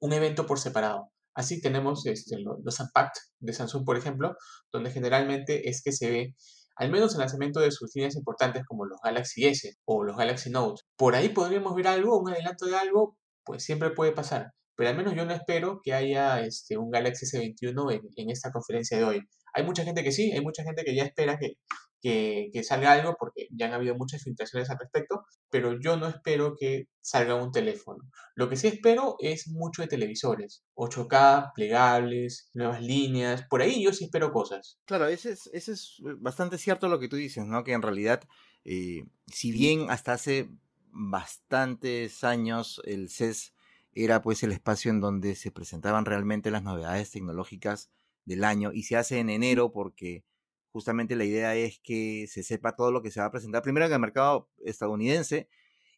un 0.00 0.14
evento 0.14 0.46
por 0.46 0.58
separado. 0.58 1.10
Así 1.38 1.60
tenemos 1.60 2.04
este, 2.06 2.36
los 2.40 2.80
Unpacked 2.80 3.20
de 3.38 3.52
Samsung, 3.52 3.84
por 3.84 3.96
ejemplo, 3.96 4.34
donde 4.72 4.90
generalmente 4.90 5.68
es 5.68 5.82
que 5.84 5.92
se 5.92 6.10
ve, 6.10 6.34
al 6.74 6.90
menos 6.90 7.12
el 7.12 7.20
lanzamiento 7.20 7.60
de 7.60 7.70
sus 7.70 7.94
líneas 7.94 8.16
importantes 8.16 8.64
como 8.66 8.86
los 8.86 8.98
Galaxy 9.00 9.46
S 9.46 9.72
o 9.84 10.02
los 10.02 10.16
Galaxy 10.16 10.50
Note. 10.50 10.82
Por 10.96 11.14
ahí 11.14 11.28
podríamos 11.28 11.76
ver 11.76 11.86
algo, 11.86 12.18
un 12.18 12.28
adelanto 12.28 12.66
de 12.66 12.74
algo, 12.74 13.16
pues 13.44 13.62
siempre 13.62 13.90
puede 13.90 14.10
pasar. 14.10 14.50
Pero 14.74 14.90
al 14.90 14.96
menos 14.96 15.14
yo 15.14 15.24
no 15.26 15.32
espero 15.32 15.80
que 15.80 15.94
haya 15.94 16.40
este, 16.40 16.76
un 16.76 16.90
Galaxy 16.90 17.26
S21 17.26 17.92
en, 17.92 18.00
en 18.16 18.30
esta 18.30 18.50
conferencia 18.50 18.98
de 18.98 19.04
hoy. 19.04 19.20
Hay 19.58 19.64
mucha 19.64 19.84
gente 19.84 20.04
que 20.04 20.12
sí, 20.12 20.30
hay 20.32 20.40
mucha 20.40 20.62
gente 20.62 20.84
que 20.84 20.94
ya 20.94 21.02
espera 21.02 21.36
que, 21.36 21.54
que, 22.00 22.62
salga 22.62 22.92
algo, 22.92 23.16
porque 23.18 23.48
ya 23.50 23.66
han 23.66 23.72
habido 23.72 23.96
muchas 23.96 24.22
filtraciones 24.22 24.70
al 24.70 24.78
respecto, 24.78 25.24
pero 25.50 25.80
yo 25.80 25.96
no 25.96 26.06
espero 26.06 26.54
que 26.56 26.86
salga 27.00 27.34
un 27.34 27.50
teléfono. 27.50 28.04
Lo 28.36 28.48
que 28.48 28.56
sí 28.56 28.68
espero 28.68 29.16
es 29.18 29.48
mucho 29.48 29.82
de 29.82 29.88
televisores, 29.88 30.62
8K, 30.76 31.52
plegables, 31.54 32.50
nuevas 32.54 32.82
líneas, 32.82 33.44
por 33.50 33.62
ahí 33.62 33.82
yo 33.82 33.92
sí 33.92 34.04
espero 34.04 34.32
cosas. 34.32 34.78
Claro, 34.84 35.08
ese 35.08 35.32
es, 35.32 35.50
ese 35.52 35.72
es 35.72 35.96
bastante 36.18 36.56
cierto 36.56 36.88
lo 36.88 37.00
que 37.00 37.08
tú 37.08 37.16
dices, 37.16 37.44
¿no? 37.44 37.64
Que 37.64 37.72
en 37.72 37.82
realidad, 37.82 38.22
eh, 38.64 39.04
si 39.26 39.50
bien 39.50 39.90
hasta 39.90 40.12
hace 40.12 40.48
bastantes 40.90 42.22
años 42.22 42.80
el 42.84 43.08
CES 43.08 43.54
era 43.92 44.22
pues 44.22 44.44
el 44.44 44.52
espacio 44.52 44.92
en 44.92 45.00
donde 45.00 45.34
se 45.34 45.50
presentaban 45.50 46.04
realmente 46.04 46.52
las 46.52 46.62
novedades 46.62 47.10
tecnológicas 47.10 47.90
del 48.28 48.44
año 48.44 48.72
y 48.72 48.84
se 48.84 48.96
hace 48.96 49.18
en 49.18 49.30
enero 49.30 49.72
porque 49.72 50.24
justamente 50.70 51.16
la 51.16 51.24
idea 51.24 51.56
es 51.56 51.80
que 51.80 52.26
se 52.28 52.42
sepa 52.42 52.76
todo 52.76 52.92
lo 52.92 53.02
que 53.02 53.10
se 53.10 53.20
va 53.20 53.26
a 53.26 53.30
presentar 53.30 53.62
primero 53.62 53.86
en 53.86 53.92
el 53.92 53.98
mercado 53.98 54.50
estadounidense 54.64 55.48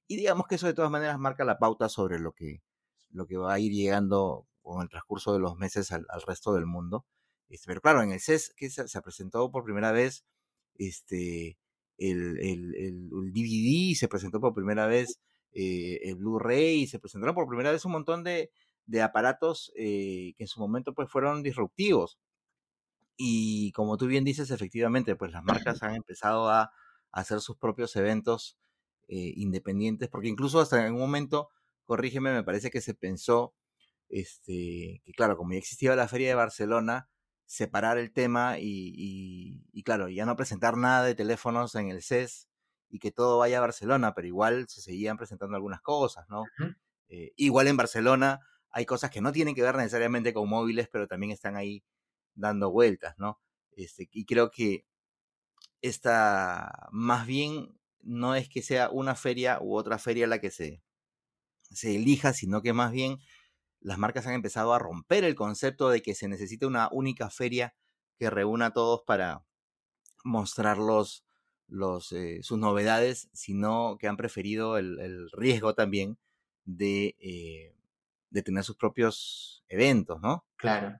y 0.06 0.16
digamos 0.16 0.46
que 0.46 0.54
eso 0.54 0.66
de 0.66 0.74
todas 0.74 0.90
maneras 0.90 1.18
marca 1.18 1.44
la 1.44 1.58
pauta 1.58 1.88
sobre 1.88 2.18
lo 2.20 2.32
que, 2.32 2.62
lo 3.10 3.26
que 3.26 3.36
va 3.36 3.52
a 3.52 3.58
ir 3.58 3.72
llegando 3.72 4.46
con 4.62 4.80
el 4.82 4.88
transcurso 4.88 5.32
de 5.32 5.40
los 5.40 5.56
meses 5.56 5.90
al, 5.92 6.06
resto 6.26 6.54
del 6.54 6.66
mundo. 6.66 7.04
Este, 7.48 7.66
pero 7.66 7.80
claro, 7.80 8.02
en 8.02 8.12
el 8.12 8.20
CES 8.20 8.52
que 8.56 8.70
se, 8.70 9.02
presentó 9.02 9.50
por 9.50 9.64
primera 9.64 9.92
vez 9.92 10.24
este, 10.76 11.58
el, 11.98 12.38
el, 12.38 12.74
el, 12.76 13.10
DVD, 13.32 13.94
se 13.96 14.08
presentó 14.08 14.40
por 14.40 14.54
primera 14.54 14.86
vez 14.86 15.20
eh, 15.52 16.00
el 16.04 16.16
Blu-ray, 16.16 16.86
se 16.86 17.00
presentaron 17.00 17.34
por 17.34 17.48
primera 17.48 17.72
vez 17.72 17.84
un 17.84 17.92
montón 17.92 18.22
de, 18.22 18.50
de 18.90 19.02
aparatos 19.02 19.72
eh, 19.76 20.34
que 20.36 20.44
en 20.44 20.48
su 20.48 20.60
momento 20.60 20.94
pues 20.94 21.08
fueron 21.08 21.42
disruptivos. 21.42 22.18
Y 23.16 23.72
como 23.72 23.96
tú 23.96 24.06
bien 24.06 24.24
dices, 24.24 24.50
efectivamente, 24.50 25.14
pues 25.14 25.30
las 25.32 25.44
marcas 25.44 25.82
han 25.82 25.94
empezado 25.94 26.48
a, 26.48 26.72
hacer 27.12 27.40
sus 27.40 27.56
propios 27.56 27.96
eventos 27.96 28.56
eh, 29.08 29.32
independientes, 29.34 30.08
porque 30.08 30.28
incluso 30.28 30.60
hasta 30.60 30.86
en 30.86 30.94
un 30.94 31.00
momento, 31.00 31.48
corrígeme, 31.84 32.32
me 32.32 32.44
parece 32.44 32.70
que 32.70 32.80
se 32.80 32.94
pensó 32.94 33.52
este, 34.08 35.02
que 35.04 35.12
claro, 35.16 35.36
como 35.36 35.52
ya 35.52 35.58
existía 35.58 35.96
la 35.96 36.06
feria 36.06 36.28
de 36.28 36.36
Barcelona, 36.36 37.08
separar 37.46 37.98
el 37.98 38.12
tema 38.12 38.58
y, 38.60 38.94
y, 39.72 39.82
claro, 39.82 40.08
ya 40.08 40.24
no 40.24 40.36
presentar 40.36 40.76
nada 40.76 41.04
de 41.04 41.16
teléfonos 41.16 41.74
en 41.74 41.90
el 41.90 42.00
CES 42.00 42.48
y 42.88 43.00
que 43.00 43.10
todo 43.10 43.38
vaya 43.38 43.58
a 43.58 43.62
Barcelona, 43.62 44.14
pero 44.14 44.28
igual 44.28 44.68
se 44.68 44.80
seguían 44.80 45.16
presentando 45.16 45.56
algunas 45.56 45.80
cosas, 45.80 46.28
¿no? 46.28 46.44
Eh, 47.08 47.32
igual 47.34 47.66
en 47.66 47.76
Barcelona 47.76 48.38
hay 48.70 48.86
cosas 48.86 49.10
que 49.10 49.20
no 49.20 49.32
tienen 49.32 49.54
que 49.54 49.62
ver 49.62 49.76
necesariamente 49.76 50.32
con 50.32 50.48
móviles, 50.48 50.88
pero 50.90 51.06
también 51.08 51.32
están 51.32 51.56
ahí 51.56 51.84
dando 52.34 52.70
vueltas, 52.70 53.14
¿no? 53.18 53.40
Este, 53.72 54.08
y 54.12 54.24
creo 54.24 54.50
que 54.50 54.86
esta, 55.82 56.88
más 56.92 57.26
bien, 57.26 57.78
no 58.02 58.34
es 58.34 58.48
que 58.48 58.62
sea 58.62 58.90
una 58.90 59.14
feria 59.14 59.58
u 59.60 59.76
otra 59.76 59.98
feria 59.98 60.26
la 60.26 60.40
que 60.40 60.50
se, 60.50 60.82
se 61.70 61.96
elija, 61.96 62.32
sino 62.32 62.62
que 62.62 62.72
más 62.72 62.92
bien 62.92 63.18
las 63.80 63.98
marcas 63.98 64.26
han 64.26 64.34
empezado 64.34 64.74
a 64.74 64.78
romper 64.78 65.24
el 65.24 65.34
concepto 65.34 65.88
de 65.90 66.02
que 66.02 66.14
se 66.14 66.28
necesita 66.28 66.66
una 66.66 66.88
única 66.92 67.30
feria 67.30 67.74
que 68.18 68.30
reúna 68.30 68.66
a 68.66 68.72
todos 68.72 69.02
para 69.06 69.44
mostrar 70.24 70.78
los, 70.78 71.24
eh, 72.12 72.40
sus 72.42 72.58
novedades, 72.58 73.30
sino 73.32 73.96
que 73.98 74.08
han 74.08 74.16
preferido 74.16 74.76
el, 74.76 75.30
riesgo 75.32 75.74
también 75.74 76.18
de, 76.64 77.16
eh, 77.18 77.74
de 78.30 78.42
tener 78.42 78.64
sus 78.64 78.76
propios 78.76 79.64
eventos, 79.68 80.20
¿no? 80.20 80.46
Claro. 80.56 80.98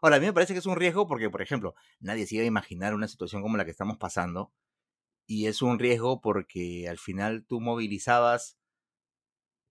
Ahora, 0.00 0.16
a 0.16 0.20
mí 0.20 0.26
me 0.26 0.32
parece 0.32 0.52
que 0.52 0.58
es 0.58 0.66
un 0.66 0.76
riesgo 0.76 1.06
porque, 1.06 1.30
por 1.30 1.42
ejemplo, 1.42 1.74
nadie 2.00 2.26
se 2.26 2.36
iba 2.36 2.44
a 2.44 2.46
imaginar 2.46 2.94
una 2.94 3.08
situación 3.08 3.42
como 3.42 3.56
la 3.56 3.64
que 3.64 3.70
estamos 3.70 3.98
pasando. 3.98 4.52
Y 5.26 5.46
es 5.46 5.62
un 5.62 5.78
riesgo 5.78 6.20
porque 6.20 6.88
al 6.88 6.98
final 6.98 7.44
tú 7.46 7.60
movilizabas 7.60 8.58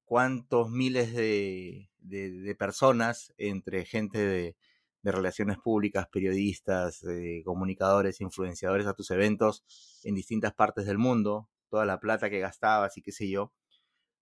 cuántos 0.05 0.69
miles 0.69 1.13
de, 1.13 1.89
de, 1.99 2.55
personas 2.55 3.33
entre 3.37 3.85
gente 3.85 4.19
de, 4.19 4.55
de 5.01 5.11
relaciones 5.11 5.57
públicas, 5.57 6.07
periodistas, 6.11 7.03
eh, 7.03 7.41
comunicadores, 7.45 8.21
influenciadores 8.21 8.87
a 8.87 8.93
tus 8.93 9.11
eventos 9.11 9.63
en 10.03 10.15
distintas 10.15 10.53
partes 10.53 10.85
del 10.85 10.97
mundo, 10.97 11.49
toda 11.69 11.85
la 11.85 11.99
plata 11.99 12.29
que 12.29 12.39
gastabas 12.39 12.97
y 12.97 13.01
qué 13.01 13.11
sé 13.11 13.29
yo, 13.29 13.51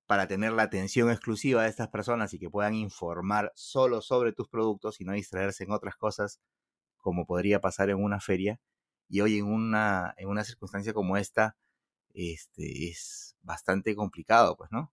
para 0.09 0.27
tener 0.27 0.53
la 0.53 0.63
atención 0.63 1.11
exclusiva 1.11 1.61
de 1.61 1.69
estas 1.69 1.89
personas 1.89 2.33
y 2.33 2.39
que 2.39 2.49
puedan 2.49 2.73
informar 2.73 3.51
solo 3.53 4.01
sobre 4.01 4.33
tus 4.33 4.49
productos 4.49 4.99
y 4.99 5.03
no 5.05 5.13
distraerse 5.13 5.65
en 5.65 5.71
otras 5.71 5.97
cosas 5.97 6.39
como 6.97 7.27
podría 7.27 7.61
pasar 7.61 7.91
en 7.91 8.03
una 8.03 8.19
feria. 8.19 8.59
Y 9.07 9.21
hoy 9.21 9.37
en 9.37 9.45
una, 9.45 10.15
en 10.17 10.27
una 10.27 10.43
circunstancia 10.43 10.93
como 10.93 11.15
esta, 11.15 11.57
este, 12.15 12.89
es 12.89 13.35
bastante 13.43 13.95
complicado, 13.95 14.57
pues, 14.57 14.71
¿no? 14.71 14.91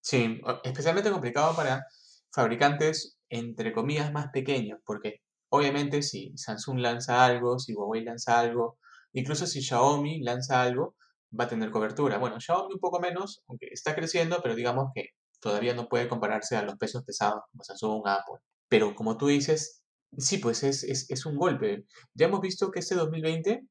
Sí, 0.00 0.40
especialmente 0.64 1.10
complicado 1.10 1.54
para 1.54 1.84
fabricantes, 2.32 3.18
entre 3.28 3.74
comillas, 3.74 4.10
más 4.10 4.28
pequeños, 4.30 4.80
porque 4.86 5.20
obviamente 5.50 6.00
si 6.00 6.32
Samsung 6.34 6.78
lanza 6.78 7.26
algo, 7.26 7.58
si 7.58 7.74
Huawei 7.74 8.04
lanza 8.04 8.40
algo, 8.40 8.78
incluso 9.12 9.46
si 9.46 9.60
Xiaomi 9.60 10.22
lanza 10.22 10.62
algo, 10.62 10.96
va 11.38 11.44
a 11.44 11.48
tener 11.48 11.70
cobertura. 11.70 12.18
Bueno, 12.18 12.40
Xiaomi 12.40 12.74
un 12.74 12.80
poco 12.80 13.00
menos, 13.00 13.42
aunque 13.48 13.68
está 13.70 13.94
creciendo, 13.94 14.40
pero 14.42 14.54
digamos 14.54 14.90
que 14.94 15.10
todavía 15.40 15.74
no 15.74 15.88
puede 15.88 16.08
compararse 16.08 16.56
a 16.56 16.62
los 16.62 16.76
pesos 16.76 17.04
pesados 17.04 17.42
como 17.50 17.64
Samsung, 17.64 18.06
Apple. 18.06 18.40
Pero 18.68 18.94
como 18.94 19.16
tú 19.16 19.28
dices, 19.28 19.82
sí, 20.18 20.38
pues 20.38 20.62
es, 20.62 20.84
es, 20.84 21.26
un 21.26 21.36
golpe. 21.36 21.84
Ya 22.14 22.26
hemos 22.26 22.40
visto 22.40 22.70
que 22.70 22.80
este 22.80 22.94
2020, 22.94 23.62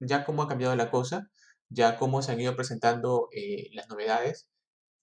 ya 0.00 0.24
cómo 0.24 0.42
ha 0.42 0.48
cambiado 0.48 0.76
la 0.76 0.90
cosa, 0.90 1.28
ya 1.68 1.96
cómo 1.96 2.22
se 2.22 2.32
han 2.32 2.40
ido 2.40 2.56
presentando 2.56 3.28
eh, 3.32 3.68
las 3.72 3.88
novedades, 3.88 4.48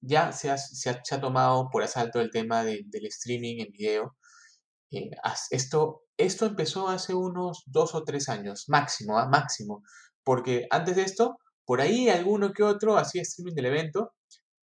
ya 0.02 0.32
se 0.32 0.50
ha, 0.52 0.58
se, 0.58 0.90
ha, 0.90 1.22
tomado 1.22 1.70
por 1.72 1.84
asalto 1.84 2.22
el 2.22 2.32
tema 2.32 2.64
del 2.64 3.06
streaming 3.08 3.62
en 3.62 3.72
video. 3.72 4.16
Eh, 4.92 5.12
esto, 5.52 6.04
esto 6.18 6.46
empezó 6.46 6.90
hace 6.90 7.14
unos 7.14 7.64
dos 7.68 7.96
o 7.96 8.04
tres 8.04 8.30
años, 8.30 8.66
máximo, 8.68 9.18
¿ah? 9.20 9.28
máximo, 9.28 9.84
porque 10.24 10.68
antes 10.72 10.96
de 10.96 11.04
esto, 11.04 11.38
por 11.70 11.82
ahí 11.82 12.10
alguno 12.10 12.52
que 12.52 12.64
otro 12.64 12.98
hacía 12.98 13.22
streaming 13.22 13.54
del 13.54 13.68
evento, 13.68 14.14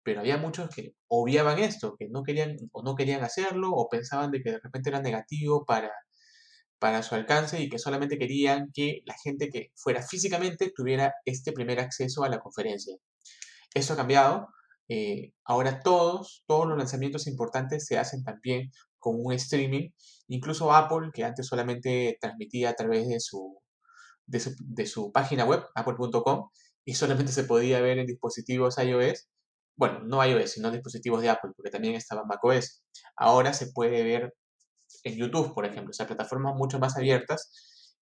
pero 0.02 0.22
había 0.22 0.38
muchos 0.38 0.72
que 0.72 0.96
obviaban 1.08 1.60
esto, 1.60 1.96
que 2.00 2.08
no 2.10 2.24
querían 2.24 2.58
o 2.72 2.82
no 2.82 2.96
querían 2.96 3.24
hacerlo 3.24 3.70
o 3.70 3.88
pensaban 3.90 4.32
de 4.32 4.42
que 4.42 4.54
de 4.54 4.60
repente 4.60 4.90
era 4.90 5.04
negativo 5.04 5.66
para, 5.66 5.92
para 6.80 7.04
su 7.04 7.14
alcance 7.14 7.62
y 7.62 7.70
que 7.70 7.78
solamente 7.78 8.18
querían 8.18 8.72
que 8.74 9.02
la 9.06 9.14
gente 9.24 9.50
que 9.50 9.70
fuera 9.76 10.02
físicamente 10.02 10.72
tuviera 10.76 11.14
este 11.26 11.52
primer 11.52 11.80
acceso 11.80 12.24
a 12.24 12.30
la 12.30 12.40
conferencia. 12.40 12.98
Esto 13.76 13.94
ha 13.94 13.98
cambiado, 13.98 14.48
eh, 14.90 15.32
ahora 15.44 15.82
todos, 15.82 16.44
todos 16.48 16.68
los 16.68 16.76
lanzamientos 16.76 17.28
importantes 17.28 17.86
se 17.86 18.00
hacen 18.00 18.24
también 18.24 18.72
con 18.98 19.14
un 19.24 19.32
streaming. 19.34 19.92
Incluso 20.28 20.74
Apple, 20.74 21.12
que 21.14 21.24
antes 21.24 21.46
solamente 21.46 22.18
transmitía 22.20 22.72
a 22.72 22.74
través 22.74 23.08
de 23.08 23.20
su, 23.20 23.62
de 24.26 24.88
su, 24.88 25.12
página 25.12 25.46
web, 25.46 25.64
apple.com, 25.76 26.50
y 26.86 26.94
solamente 26.94 27.32
se 27.32 27.44
podía 27.44 27.82
ver 27.82 28.00
en 28.00 28.06
dispositivos 28.06 28.78
iOS. 28.78 29.28
Bueno, 29.76 30.00
no 30.02 30.24
iOS, 30.26 30.52
sino 30.52 30.72
dispositivos 30.72 31.22
de 31.22 31.30
Apple, 31.30 31.52
porque 31.56 31.72
también 31.72 31.96
estaba 31.96 32.24
macOS. 32.24 32.84
Ahora 33.18 33.54
se 33.54 33.72
puede 33.74 34.04
ver 34.04 34.34
en 35.04 35.18
YouTube, 35.18 35.54
por 35.54 35.66
ejemplo, 35.66 35.92
o 35.92 35.94
sea, 35.94 36.08
plataformas 36.08 36.56
mucho 36.56 36.80
más 36.80 36.96
abiertas 36.96 37.50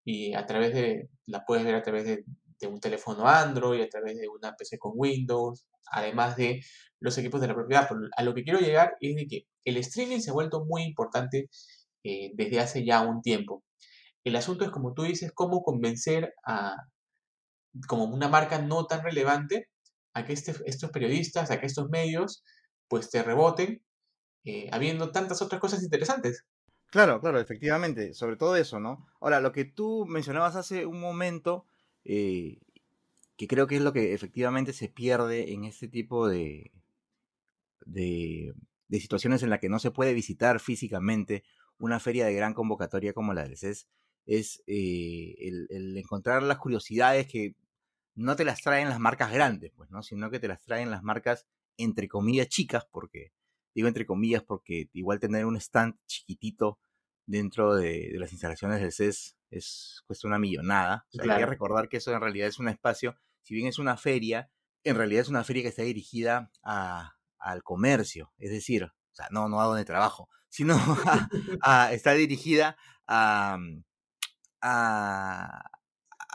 y 0.05 0.33
a 0.33 0.45
través 0.45 0.73
de, 0.73 1.09
la 1.25 1.45
puedes 1.45 1.65
ver 1.65 1.75
a 1.75 1.81
través 1.81 2.05
de, 2.05 2.23
un 2.67 2.79
teléfono 2.79 3.27
Android, 3.27 3.81
a 3.81 3.89
través 3.89 4.17
de 4.17 4.29
una 4.29 4.53
PC 4.55 4.77
con 4.77 4.93
Windows, 4.95 5.65
además 5.91 6.37
de 6.37 6.61
los 7.01 7.17
equipos 7.17 7.41
de 7.41 7.47
la 7.47 7.55
propiedad. 7.55 7.89
A 8.15 8.23
lo 8.23 8.33
que 8.33 8.43
quiero 8.43 8.59
llegar 8.59 8.95
es 9.01 9.17
de 9.17 9.27
que 9.27 9.47
el 9.65 9.75
streaming 9.77 10.19
se 10.19 10.29
ha 10.29 10.33
vuelto 10.33 10.63
muy 10.63 10.83
importante 10.83 11.49
eh, 12.05 12.31
desde 12.35 12.61
hace 12.61 12.85
ya 12.85 13.01
un 13.01 13.21
tiempo. 13.21 13.65
El 14.23 14.37
asunto 14.37 14.63
es, 14.63 14.71
como 14.71 14.93
tú 14.93 15.03
dices, 15.03 15.33
cómo 15.35 15.61
convencer 15.61 16.33
a, 16.45 16.77
como 17.87 18.05
una 18.05 18.27
marca 18.27 18.59
no 18.59 18.85
tan 18.85 19.03
relevante, 19.03 19.69
a 20.13 20.25
que 20.25 20.33
este, 20.33 20.55
estos 20.65 20.91
periodistas, 20.91 21.51
a 21.51 21.59
que 21.59 21.65
estos 21.65 21.89
medios, 21.89 22.43
pues 22.87 23.09
te 23.09 23.23
reboten, 23.23 23.81
eh, 24.45 24.69
habiendo 24.71 25.11
tantas 25.11 25.41
otras 25.41 25.59
cosas 25.59 25.83
interesantes. 25.83 26.45
Claro, 26.91 27.19
claro, 27.19 27.39
efectivamente, 27.39 28.13
sobre 28.13 28.35
todo 28.35 28.55
eso, 28.55 28.79
¿no? 28.79 29.07
Ahora, 29.19 29.39
lo 29.39 29.51
que 29.51 29.65
tú 29.65 30.05
mencionabas 30.05 30.55
hace 30.55 30.85
un 30.85 30.99
momento, 30.99 31.65
eh, 32.03 32.59
que 33.35 33.47
creo 33.47 33.65
que 33.65 33.77
es 33.77 33.81
lo 33.81 33.93
que 33.93 34.13
efectivamente 34.13 34.73
se 34.73 34.89
pierde 34.89 35.53
en 35.53 35.63
este 35.63 35.87
tipo 35.87 36.27
de, 36.27 36.71
de, 37.85 38.53
situaciones 38.91 39.41
en 39.41 39.49
las 39.49 39.59
que 39.59 39.69
no 39.69 39.79
se 39.79 39.91
puede 39.91 40.13
visitar 40.13 40.59
físicamente 40.59 41.43
una 41.79 41.99
feria 41.99 42.25
de 42.25 42.33
gran 42.35 42.53
convocatoria 42.53 43.13
como 43.13 43.33
la 43.33 43.43
del 43.43 43.57
CES, 43.57 43.87
es 44.25 44.63
eh, 44.67 45.35
el, 45.39 45.97
encontrar 45.97 46.43
las 46.43 46.59
curiosidades 46.59 47.27
que 47.27 47.55
no 48.15 48.35
te 48.35 48.45
las 48.45 48.61
traen 48.61 48.89
las 48.89 48.99
marcas 48.99 49.31
grandes, 49.31 49.71
pues, 49.75 49.89
¿no? 49.89 50.03
Sino 50.03 50.29
que 50.29 50.39
te 50.39 50.47
las 50.47 50.61
traen 50.61 50.91
las 50.91 51.03
marcas 51.03 51.47
entre 51.77 52.07
comillas 52.07 52.47
chicas, 52.47 52.85
porque, 52.91 53.33
digo 53.73 53.87
entre 53.87 54.05
comillas, 54.05 54.43
porque 54.43 54.89
igual 54.93 55.19
tener 55.19 55.45
un 55.45 55.57
stand 55.57 55.95
chiquitito 56.05 56.79
dentro 57.25 57.75
de, 57.75 58.11
las 58.15 58.31
instalaciones 58.31 58.81
del 58.81 58.91
CES 58.91 59.37
es, 59.49 60.03
cuesta 60.05 60.27
una 60.27 60.39
millonada. 60.39 61.07
Hay 61.19 61.37
que 61.37 61.45
recordar 61.45 61.89
que 61.89 61.97
eso 61.97 62.11
en 62.13 62.21
realidad 62.21 62.47
es 62.47 62.59
un 62.59 62.69
espacio, 62.69 63.17
si 63.41 63.55
bien 63.55 63.67
es 63.67 63.79
una 63.79 63.97
feria, 63.97 64.49
en 64.83 64.95
realidad 64.95 65.21
es 65.21 65.29
una 65.29 65.43
feria 65.43 65.63
que 65.63 65.69
está 65.69 65.83
dirigida 65.83 66.51
al 66.61 67.63
comercio, 67.63 68.33
es 68.37 68.51
decir, 68.51 68.83
o 68.83 69.15
sea, 69.15 69.27
no, 69.31 69.47
no 69.49 69.61
a 69.61 69.65
donde 69.65 69.85
trabajo, 69.85 70.29
sino 70.49 70.77
está 71.91 72.13
dirigida 72.13 72.77
a, 73.07 73.57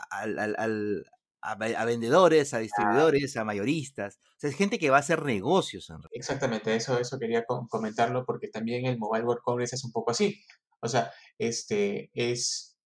al, 0.09 1.05
a, 1.41 1.51
a 1.51 1.85
vendedores, 1.85 2.53
a 2.53 2.59
distribuidores, 2.59 3.37
a 3.37 3.43
mayoristas. 3.43 4.19
O 4.21 4.39
sea, 4.39 4.49
es 4.49 4.55
gente 4.55 4.79
que 4.79 4.89
va 4.89 4.97
a 4.97 5.01
hacer 5.01 5.23
negocios. 5.23 5.89
En 5.89 5.95
realidad. 5.95 6.11
Exactamente, 6.13 6.75
eso, 6.75 6.97
eso 6.99 7.19
quería 7.19 7.45
comentarlo 7.45 8.25
porque 8.25 8.47
también 8.47 8.85
el 8.85 8.97
Mobile 8.97 9.25
World 9.25 9.41
Congress 9.43 9.73
es 9.73 9.83
un 9.83 9.91
poco 9.91 10.11
así. 10.11 10.41
O 10.81 10.87
sea, 10.87 11.11
este 11.37 12.09
es, 12.13 12.77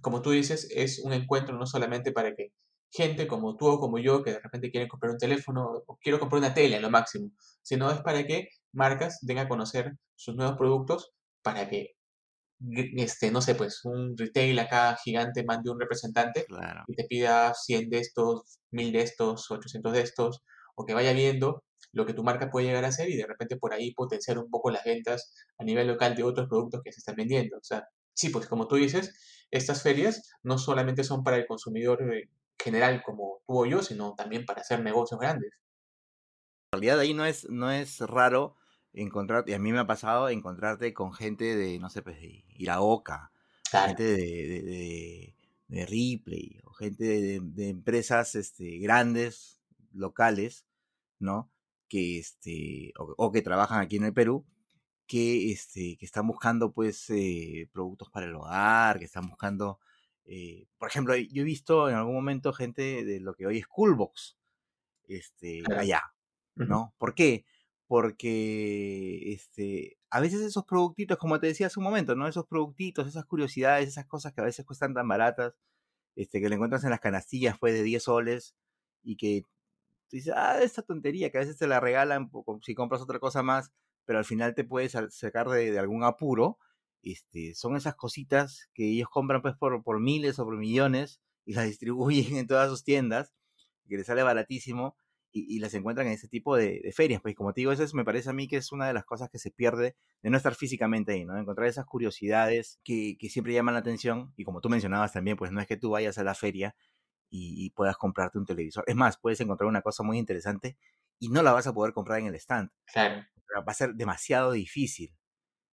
como 0.00 0.22
tú 0.22 0.30
dices, 0.30 0.68
es 0.70 1.00
un 1.00 1.12
encuentro 1.12 1.56
no 1.56 1.66
solamente 1.66 2.12
para 2.12 2.34
que 2.34 2.52
gente 2.90 3.26
como 3.26 3.56
tú 3.56 3.68
o 3.68 3.80
como 3.80 3.98
yo 3.98 4.22
que 4.22 4.32
de 4.32 4.40
repente 4.40 4.70
quieren 4.70 4.88
comprar 4.88 5.12
un 5.12 5.18
teléfono 5.18 5.82
o 5.86 5.96
quiero 5.96 6.20
comprar 6.20 6.38
una 6.40 6.54
tele 6.54 6.76
a 6.76 6.80
lo 6.80 6.90
máximo, 6.90 7.30
sino 7.62 7.90
es 7.90 8.00
para 8.00 8.26
que 8.26 8.48
marcas 8.72 9.18
den 9.22 9.38
a 9.38 9.48
conocer 9.48 9.96
sus 10.14 10.36
nuevos 10.36 10.56
productos 10.58 11.12
para 11.42 11.68
que 11.68 11.94
este, 12.96 13.30
no 13.30 13.40
sé, 13.40 13.54
pues 13.54 13.84
un 13.84 14.16
retail 14.16 14.58
acá 14.58 14.96
gigante 15.02 15.44
mande 15.44 15.70
un 15.70 15.80
representante 15.80 16.46
y 16.86 16.94
te 16.94 17.04
pida 17.04 17.54
100 17.54 17.90
de 17.90 17.98
estos, 17.98 18.60
1000 18.70 18.92
de 18.92 19.02
estos, 19.02 19.50
800 19.50 19.92
de 19.92 20.00
estos, 20.00 20.42
o 20.74 20.84
que 20.84 20.94
vaya 20.94 21.12
viendo 21.12 21.64
lo 21.92 22.06
que 22.06 22.14
tu 22.14 22.22
marca 22.22 22.50
puede 22.50 22.66
llegar 22.66 22.84
a 22.84 22.88
hacer 22.88 23.10
y 23.10 23.16
de 23.16 23.26
repente 23.26 23.56
por 23.56 23.74
ahí 23.74 23.92
potenciar 23.92 24.38
un 24.38 24.50
poco 24.50 24.70
las 24.70 24.84
ventas 24.84 25.34
a 25.58 25.64
nivel 25.64 25.88
local 25.88 26.14
de 26.14 26.22
otros 26.22 26.48
productos 26.48 26.80
que 26.82 26.92
se 26.92 26.98
están 27.00 27.16
vendiendo. 27.16 27.58
O 27.58 27.62
sea, 27.62 27.86
sí, 28.14 28.30
pues 28.30 28.46
como 28.46 28.66
tú 28.66 28.76
dices, 28.76 29.46
estas 29.50 29.82
ferias 29.82 30.30
no 30.42 30.58
solamente 30.58 31.04
son 31.04 31.22
para 31.22 31.36
el 31.36 31.46
consumidor 31.46 32.02
eh, 32.14 32.30
general 32.58 33.02
como 33.04 33.42
tú 33.46 33.60
o 33.60 33.66
yo, 33.66 33.82
sino 33.82 34.14
también 34.14 34.46
para 34.46 34.62
hacer 34.62 34.82
negocios 34.82 35.20
grandes. 35.20 35.52
En 36.72 36.80
realidad 36.80 37.00
ahí 37.00 37.12
no 37.12 37.26
es, 37.26 37.48
no 37.50 37.70
es 37.70 38.00
raro 38.00 38.56
encontrarte, 38.92 39.52
y 39.52 39.54
a 39.54 39.58
mí 39.58 39.72
me 39.72 39.78
ha 39.78 39.86
pasado 39.86 40.28
encontrarte 40.28 40.92
con 40.92 41.12
gente 41.12 41.56
de, 41.56 41.78
no 41.78 41.90
sé, 41.90 42.02
pues 42.02 42.20
de 42.20 42.44
Iraoka, 42.56 43.32
gente 43.70 44.02
de, 44.02 45.34
de, 45.68 45.86
Ripley, 45.86 46.60
o 46.64 46.72
gente 46.72 47.40
de, 47.40 47.68
empresas 47.68 48.34
este, 48.34 48.78
grandes, 48.78 49.60
locales, 49.92 50.66
¿no? 51.18 51.50
Que, 51.88 52.18
este, 52.18 52.92
o, 52.96 53.32
que 53.32 53.42
trabajan 53.42 53.80
aquí 53.80 53.96
en 53.96 54.04
el 54.04 54.12
Perú, 54.12 54.44
que, 55.06 55.52
este, 55.52 55.96
que 55.98 56.06
están 56.06 56.26
buscando, 56.26 56.72
pues, 56.72 57.08
eh, 57.10 57.68
productos 57.72 58.10
para 58.10 58.26
el 58.26 58.34
hogar, 58.34 58.98
que 58.98 59.06
están 59.06 59.28
buscando, 59.28 59.80
eh, 60.24 60.66
por 60.78 60.88
ejemplo, 60.88 61.16
yo 61.16 61.42
he 61.42 61.44
visto 61.44 61.88
en 61.88 61.96
algún 61.96 62.14
momento 62.14 62.52
gente 62.52 63.04
de 63.04 63.20
lo 63.20 63.34
que 63.34 63.46
hoy 63.46 63.58
es 63.58 63.66
Coolbox, 63.66 64.36
este, 65.08 65.62
allá, 65.76 66.02
¿no? 66.54 66.94
¿Por 66.98 67.14
qué? 67.14 67.44
Porque 67.86 69.32
este, 69.32 69.98
a 70.10 70.20
veces 70.20 70.40
esos 70.42 70.64
productitos, 70.64 71.18
como 71.18 71.40
te 71.40 71.48
decía 71.48 71.66
hace 71.66 71.80
un 71.80 71.84
momento, 71.84 72.14
¿no? 72.14 72.28
Esos 72.28 72.46
productitos, 72.46 73.06
esas 73.06 73.24
curiosidades, 73.26 73.88
esas 73.88 74.06
cosas 74.06 74.32
que 74.32 74.40
a 74.40 74.44
veces 74.44 74.64
cuestan 74.64 74.94
tan 74.94 75.08
baratas, 75.08 75.54
este, 76.16 76.40
que 76.40 76.48
le 76.48 76.56
encuentras 76.56 76.84
en 76.84 76.90
las 76.90 77.00
canastillas 77.00 77.58
pues 77.58 77.74
de 77.74 77.82
10 77.82 78.02
soles 78.02 78.54
y 79.02 79.16
que 79.16 79.42
tú 80.08 80.16
dices, 80.16 80.34
ah, 80.36 80.62
esta 80.62 80.82
tontería, 80.82 81.30
que 81.30 81.38
a 81.38 81.40
veces 81.40 81.58
te 81.58 81.66
la 81.66 81.80
regalan 81.80 82.30
si 82.62 82.74
compras 82.74 83.02
otra 83.02 83.18
cosa 83.18 83.42
más, 83.42 83.72
pero 84.04 84.18
al 84.18 84.24
final 84.24 84.54
te 84.54 84.64
puedes 84.64 84.96
sacar 85.10 85.48
de, 85.48 85.78
algún 85.78 86.04
apuro, 86.04 86.58
este, 87.02 87.54
son 87.54 87.76
esas 87.76 87.94
cositas 87.94 88.68
que 88.74 88.90
ellos 88.90 89.08
compran 89.08 89.42
pues 89.42 89.56
por, 89.56 89.82
por 89.82 90.00
miles 90.00 90.38
o 90.38 90.44
por 90.44 90.56
millones 90.56 91.20
y 91.44 91.54
las 91.54 91.66
distribuyen 91.66 92.36
en 92.36 92.46
todas 92.46 92.70
sus 92.70 92.84
tiendas, 92.84 93.32
que 93.88 93.96
les 93.96 94.06
sale 94.06 94.22
baratísimo 94.22 94.96
y, 95.32 95.58
las 95.60 95.72
encuentran 95.74 96.06
en 96.06 96.12
ese 96.12 96.28
tipo 96.28 96.56
de, 96.56 96.92
ferias. 96.94 97.20
Pues 97.22 97.34
como 97.34 97.52
te 97.52 97.62
digo, 97.62 97.72
eso 97.72 97.84
me 97.96 98.04
parece 98.04 98.30
a 98.30 98.32
mí 98.32 98.48
que 98.48 98.56
es 98.56 98.70
una 98.70 98.86
de 98.86 98.92
las 98.92 99.04
cosas 99.04 99.30
que 99.30 99.38
se 99.38 99.50
pierde 99.50 99.96
de 100.22 100.30
no 100.30 100.36
estar 100.36 100.54
físicamente 100.54 101.12
ahí, 101.12 101.24
¿no? 101.24 101.38
encontrar 101.38 101.68
esas 101.68 101.86
curiosidades 101.86 102.80
que, 102.84 103.16
siempre 103.30 103.54
llaman 103.54 103.74
la 103.74 103.80
atención 103.80 104.32
y 104.36 104.44
como 104.44 104.60
tú 104.60 104.68
mencionabas 104.68 105.12
también, 105.12 105.36
pues 105.36 105.50
no 105.50 105.60
es 105.60 105.66
que 105.66 105.76
tú 105.76 105.90
vayas 105.90 106.18
a 106.18 106.24
la 106.24 106.34
feria 106.34 106.76
y, 107.30 107.70
puedas 107.70 107.96
comprarte 107.96 108.38
un 108.38 108.44
televisor. 108.44 108.84
Es 108.86 108.94
más, 108.94 109.16
puedes 109.18 109.40
encontrar 109.40 109.66
una 109.66 109.80
cosa 109.80 110.02
muy 110.02 110.18
interesante 110.18 110.76
y 111.18 111.30
no 111.30 111.42
la 111.42 111.52
vas 111.52 111.66
a 111.66 111.72
poder 111.72 111.94
comprar 111.94 112.18
en 112.18 112.26
el 112.26 112.34
stand. 112.34 112.70
Claro. 112.92 113.24
Va 113.56 113.64
a 113.66 113.74
ser 113.74 113.94
demasiado 113.94 114.52
difícil, 114.52 115.16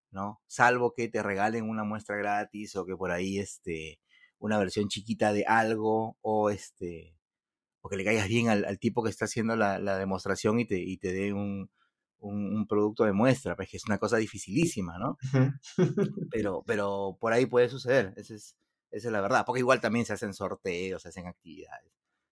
¿no? 0.09 0.41
Salvo 0.47 0.93
que 0.93 1.09
te 1.09 1.21
regalen 1.21 1.69
una 1.69 1.83
muestra 1.83 2.15
gratis 2.15 2.77
o 2.77 2.85
que 2.85 2.95
por 2.95 3.11
ahí, 3.11 3.39
este, 3.39 3.99
una 4.37 4.57
versión 4.57 4.87
chiquita 4.87 5.33
de 5.33 5.45
algo 5.45 6.17
o 6.21 6.49
este 6.49 7.18
o 7.81 7.89
que 7.89 7.97
le 7.97 8.03
caigas 8.03 8.27
bien 8.27 8.49
al, 8.49 8.79
tipo 8.79 9.03
que 9.03 9.09
está 9.09 9.25
haciendo 9.25 9.55
la, 9.55 9.97
demostración 9.97 10.59
y 10.59 10.65
te, 10.65 10.79
y 10.79 10.97
te 10.97 11.13
dé 11.13 11.33
un, 11.33 11.69
producto 12.67 13.05
de 13.05 13.13
muestra, 13.13 13.55
pues 13.55 13.69
que 13.69 13.77
es 13.77 13.85
una 13.85 13.97
cosa 13.97 14.17
dificilísima, 14.17 14.97
¿no? 14.97 15.17
pero, 16.31 16.63
pero 16.65 17.17
por 17.19 17.33
ahí 17.33 17.45
puede 17.45 17.69
suceder, 17.69 18.13
esa 18.17 18.35
es, 18.35 18.57
esa 18.91 19.07
es 19.07 19.11
la 19.11 19.21
verdad, 19.21 19.43
porque 19.45 19.59
igual 19.59 19.79
también 19.79 20.05
se 20.05 20.13
hacen 20.13 20.33
sorteos, 20.33 21.01
se 21.01 21.09
hacen 21.09 21.27
actividades. 21.27 21.91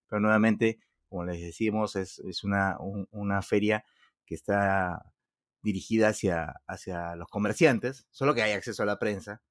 Pero 0.10 0.20
nuevamente, 0.20 0.80
como 1.08 1.26
les 1.26 1.42
decimos, 1.42 1.96
es, 1.96 2.20
es 2.20 2.44
una, 2.44 2.78
una 3.12 3.42
feria 3.42 3.86
que 4.26 4.36
está 4.36 5.14
dirigida 5.62 6.10
hacia, 6.10 6.62
hacia 6.68 7.16
los 7.16 7.30
comerciantes, 7.30 8.08
solo 8.12 8.34
que 8.36 8.42
hay 8.42 8.52
acceso 8.52 8.84
a 8.84 8.86
la 8.86 9.00
prensa, 9.00 9.42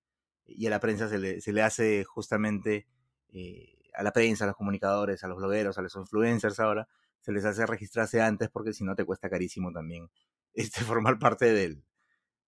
y 0.47 0.67
a 0.67 0.71
la 0.71 0.81
prensa 0.81 1.09
se 1.09 1.19
le, 1.19 1.41
se 1.41 1.53
le 1.53 1.63
hace 1.63 2.05
justamente 2.05 2.87
eh, 3.33 3.76
a 3.97 4.03
la 4.03 4.13
prensa, 4.13 4.45
a 4.45 4.47
los 4.49 4.57
comunicadores, 4.57 5.25
a 5.25 5.29
los 5.29 5.39
blogueros, 5.39 5.79
a 5.79 5.83
los 5.83 5.97
influencers 5.97 6.61
ahora, 6.61 6.89
se 7.21 7.33
les 7.33 7.45
hace 7.45 7.67
registrarse 7.67 8.21
antes 8.21 8.49
porque 8.51 8.73
si 8.73 8.85
no 8.85 8.95
te 8.95 9.05
cuesta 9.05 9.29
carísimo 9.29 9.73
también 9.73 10.09
este, 10.55 10.83
formar 10.83 11.19
parte 11.19 11.53
del, 11.53 11.83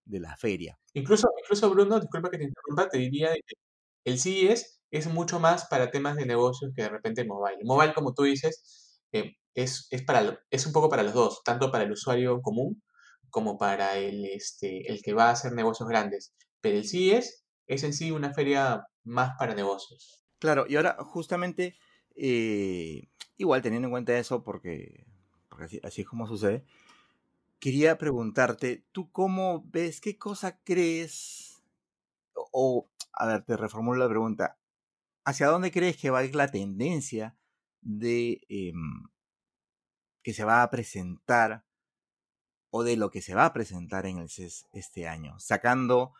de 0.04 0.20
la 0.20 0.36
feria. 0.36 0.78
Incluso, 0.94 1.28
incluso 1.42 1.70
Bruno, 1.70 2.00
disculpa 2.00 2.30
que 2.30 2.38
te 2.38 2.44
interrumpa, 2.44 2.88
te 2.88 2.98
diría 2.98 3.32
que 3.34 3.54
el 4.04 4.18
CES 4.18 4.80
es 4.90 5.06
mucho 5.06 5.38
más 5.40 5.66
para 5.66 5.90
temas 5.90 6.16
de 6.16 6.26
negocios 6.26 6.72
que 6.74 6.82
de 6.82 6.88
repente 6.88 7.24
mobile. 7.24 7.58
Mobile, 7.64 7.94
como 7.94 8.14
tú 8.14 8.22
dices, 8.22 9.02
eh, 9.12 9.36
es, 9.54 9.88
es, 9.90 10.02
para, 10.02 10.40
es 10.50 10.66
un 10.66 10.72
poco 10.72 10.88
para 10.88 11.02
los 11.02 11.12
dos, 11.12 11.42
tanto 11.44 11.70
para 11.70 11.84
el 11.84 11.92
usuario 11.92 12.40
común 12.40 12.82
como 13.30 13.58
para 13.58 13.96
el, 13.98 14.24
este, 14.24 14.90
el 14.90 15.02
que 15.02 15.12
va 15.12 15.26
a 15.28 15.32
hacer 15.32 15.52
negocios 15.52 15.88
grandes. 15.88 16.32
Pero 16.60 16.78
el 16.78 16.88
CES 16.88 17.44
es 17.66 17.82
en 17.82 17.92
sí 17.92 18.10
una 18.10 18.32
feria 18.32 18.84
más 19.04 19.32
para 19.38 19.54
negocios. 19.54 20.24
Claro, 20.40 20.66
y 20.68 20.76
ahora 20.76 20.96
justamente, 21.00 21.74
eh, 22.14 23.08
igual 23.36 23.60
teniendo 23.62 23.86
en 23.88 23.90
cuenta 23.92 24.16
eso, 24.18 24.44
porque, 24.44 25.04
así, 25.82 26.02
es 26.02 26.06
como 26.06 26.28
sucede, 26.28 26.64
quería 27.60 27.98
preguntarte, 27.98 28.84
¿tú 28.92 29.10
cómo 29.12 29.64
ves, 29.70 30.00
qué 30.00 30.18
cosa 30.18 30.60
crees? 30.64 31.62
O, 32.52 32.88
a 33.14 33.26
ver, 33.26 33.44
te 33.44 33.56
reformulo 33.56 33.98
la 34.00 34.08
pregunta, 34.10 34.58
¿hacia 35.24 35.48
dónde 35.48 35.72
crees 35.72 35.96
que 35.98 36.10
va 36.10 36.20
a 36.20 36.24
ir 36.24 36.36
la 36.36 36.50
tendencia 36.50 37.36
de 37.82 38.42
em, 38.48 39.04
que 40.22 40.32
se 40.34 40.44
va 40.44 40.62
a 40.62 40.70
presentar 40.70 41.64
o 42.72 42.82
de 42.84 42.96
lo 42.96 43.10
que 43.10 43.22
se 43.22 43.34
va 43.34 43.46
a 43.46 43.52
presentar 43.52 44.06
en 44.06 44.18
el 44.18 44.28
CES 44.28 44.66
este 44.72 45.08
año? 45.08 45.38
Sacando 45.38 46.12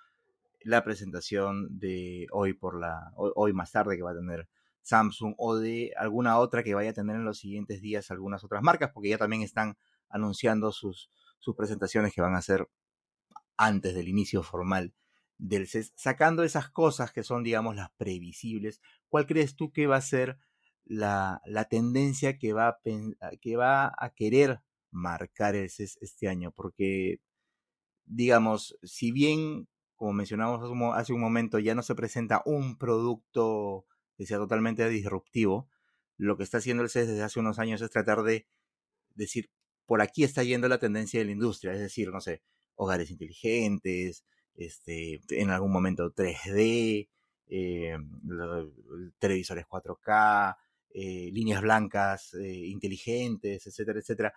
la 0.61 0.85
presentación 0.85 1.79
de 1.79 2.27
hoy 2.33 2.53
por 2.53 2.79
la 2.81 3.13
hoy 3.17 3.53
más 3.53 3.73
tarde 3.73 3.97
que 3.97 4.03
va 4.03 4.13
a 4.13 4.17
tener 4.17 4.49
Samsung 4.83 5.35
o 5.39 5.57
de 5.57 5.93
alguna 5.97 6.39
otra 6.39 6.63
que 6.63 6.75
vaya 6.75 6.91
a 6.91 6.95
tener 6.95 7.17
en 7.17 7.25
los 7.25 7.39
siguientes 7.39 7.81
días 7.81 8.11
algunas 8.11 8.45
otras 8.45 8.63
marcas 8.63 8.91
porque 8.93 9.11
ya 9.11 9.19
también 9.19 9.43
están 9.43 9.77
anunciando 10.09 10.73
sus, 10.73 11.11
sus 11.39 11.55
presentaciones 11.55 12.15
que 12.15 12.21
van 12.21 12.35
a 12.35 12.43
ser 12.43 12.69
antes 13.57 13.95
del 13.95 14.09
inicio 14.09 14.43
formal 14.43 14.95
del 15.37 15.69
CES, 15.69 15.93
sacando 15.97 16.43
esas 16.43 16.71
cosas 16.71 17.13
que 17.13 17.23
son 17.23 17.45
digamos 17.45 17.77
las 17.77 17.91
previsibles, 17.97 18.81
¿cuál 19.09 19.27
crees 19.27 19.55
tú 19.57 19.71
que 19.71 19.87
va 19.87 19.97
a 19.97 20.01
ser 20.01 20.39
la, 20.85 21.41
la 21.45 21.67
tendencia 21.67 22.39
que 22.39 22.53
va, 22.53 22.69
a, 22.69 22.79
que 23.41 23.57
va 23.57 23.93
a 23.97 24.11
querer 24.11 24.61
marcar 24.91 25.55
el 25.55 25.71
CES 25.71 25.99
este 26.01 26.29
año? 26.29 26.51
Porque 26.51 27.21
digamos, 28.05 28.77
si 28.83 29.13
bien 29.13 29.69
como 29.99 30.13
mencionamos 30.13 30.63
hace 30.97 31.13
un 31.13 31.21
momento, 31.21 31.59
ya 31.59 31.75
no 31.75 31.83
se 31.83 31.97
presenta 31.97 32.43
un 32.47 32.79
producto 32.79 33.85
que 34.17 34.27
sea 34.27 34.39
totalmente 34.39 34.89
disruptivo. 34.89 35.69
Lo 36.17 36.37
que 36.37 36.45
está 36.45 36.59
haciendo 36.59 36.85
el 36.85 36.89
CES 36.89 37.09
desde 37.09 37.25
hace 37.25 37.41
unos 37.41 37.59
años 37.59 37.83
es 37.83 37.91
tratar 37.91 38.23
de 38.23 38.47
decir, 39.15 39.51
por 39.87 40.01
aquí 40.01 40.25
está 40.25 40.45
yendo 40.45 40.69
la 40.69 40.79
tendencia 40.79 41.19
de 41.21 41.27
la 41.27 41.33
industria, 41.33 41.73
es 41.73 41.81
decir, 41.81 42.11
no 42.11 42.21
sé, 42.21 42.43
hogares 42.77 43.11
inteligentes, 43.11 44.25
este, 44.55 45.21
en 45.31 45.51
algún 45.51 45.73
momento 45.73 46.15
3D, 46.15 47.09
eh, 47.49 47.99
televisores 49.19 49.67
4K, 49.67 50.57
eh, 50.91 51.31
líneas 51.33 51.61
blancas 51.61 52.35
eh, 52.35 52.67
inteligentes, 52.67 53.67
etcétera, 53.67 53.99
etcétera. 53.99 54.33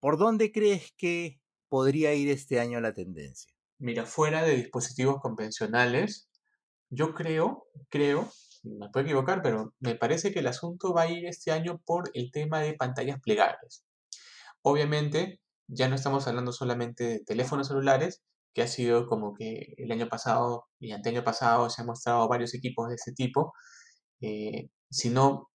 ¿Por 0.00 0.16
dónde 0.18 0.52
crees 0.52 0.92
que 0.96 1.40
podría 1.68 2.14
ir 2.14 2.30
este 2.30 2.60
año 2.60 2.80
la 2.80 2.94
tendencia? 2.94 3.51
Mira, 3.82 4.06
fuera 4.06 4.44
de 4.44 4.54
dispositivos 4.54 5.20
convencionales, 5.20 6.28
yo 6.88 7.14
creo, 7.14 7.66
creo, 7.88 8.30
me 8.62 8.88
puedo 8.90 9.04
equivocar, 9.04 9.42
pero 9.42 9.74
me 9.80 9.96
parece 9.96 10.32
que 10.32 10.38
el 10.38 10.46
asunto 10.46 10.94
va 10.94 11.02
a 11.02 11.10
ir 11.10 11.26
este 11.26 11.50
año 11.50 11.82
por 11.84 12.08
el 12.14 12.30
tema 12.30 12.60
de 12.60 12.74
pantallas 12.74 13.20
plegables. 13.20 13.84
Obviamente, 14.62 15.40
ya 15.66 15.88
no 15.88 15.96
estamos 15.96 16.28
hablando 16.28 16.52
solamente 16.52 17.02
de 17.02 17.20
teléfonos 17.24 17.66
celulares, 17.66 18.22
que 18.54 18.62
ha 18.62 18.68
sido 18.68 19.08
como 19.08 19.34
que 19.34 19.74
el 19.76 19.90
año 19.90 20.08
pasado 20.08 20.68
y 20.78 20.92
anteaño 20.92 21.24
pasado 21.24 21.68
se 21.68 21.82
han 21.82 21.88
mostrado 21.88 22.28
varios 22.28 22.54
equipos 22.54 22.88
de 22.88 22.94
ese 22.94 23.12
tipo, 23.12 23.52
eh, 24.20 24.70
sino 24.90 25.50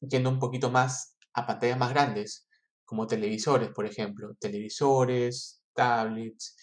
yendo 0.00 0.30
un 0.30 0.38
poquito 0.38 0.70
más 0.70 1.16
a 1.32 1.44
pantallas 1.44 1.78
más 1.78 1.90
grandes, 1.90 2.46
como 2.84 3.08
televisores, 3.08 3.70
por 3.70 3.86
ejemplo, 3.86 4.36
televisores, 4.38 5.60
tablets, 5.74 6.56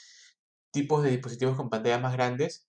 tipos 0.72 1.04
de 1.04 1.12
dispositivos 1.12 1.58
con 1.58 1.70
pantallas 1.70 2.02
más 2.02 2.14
grandes, 2.14 2.68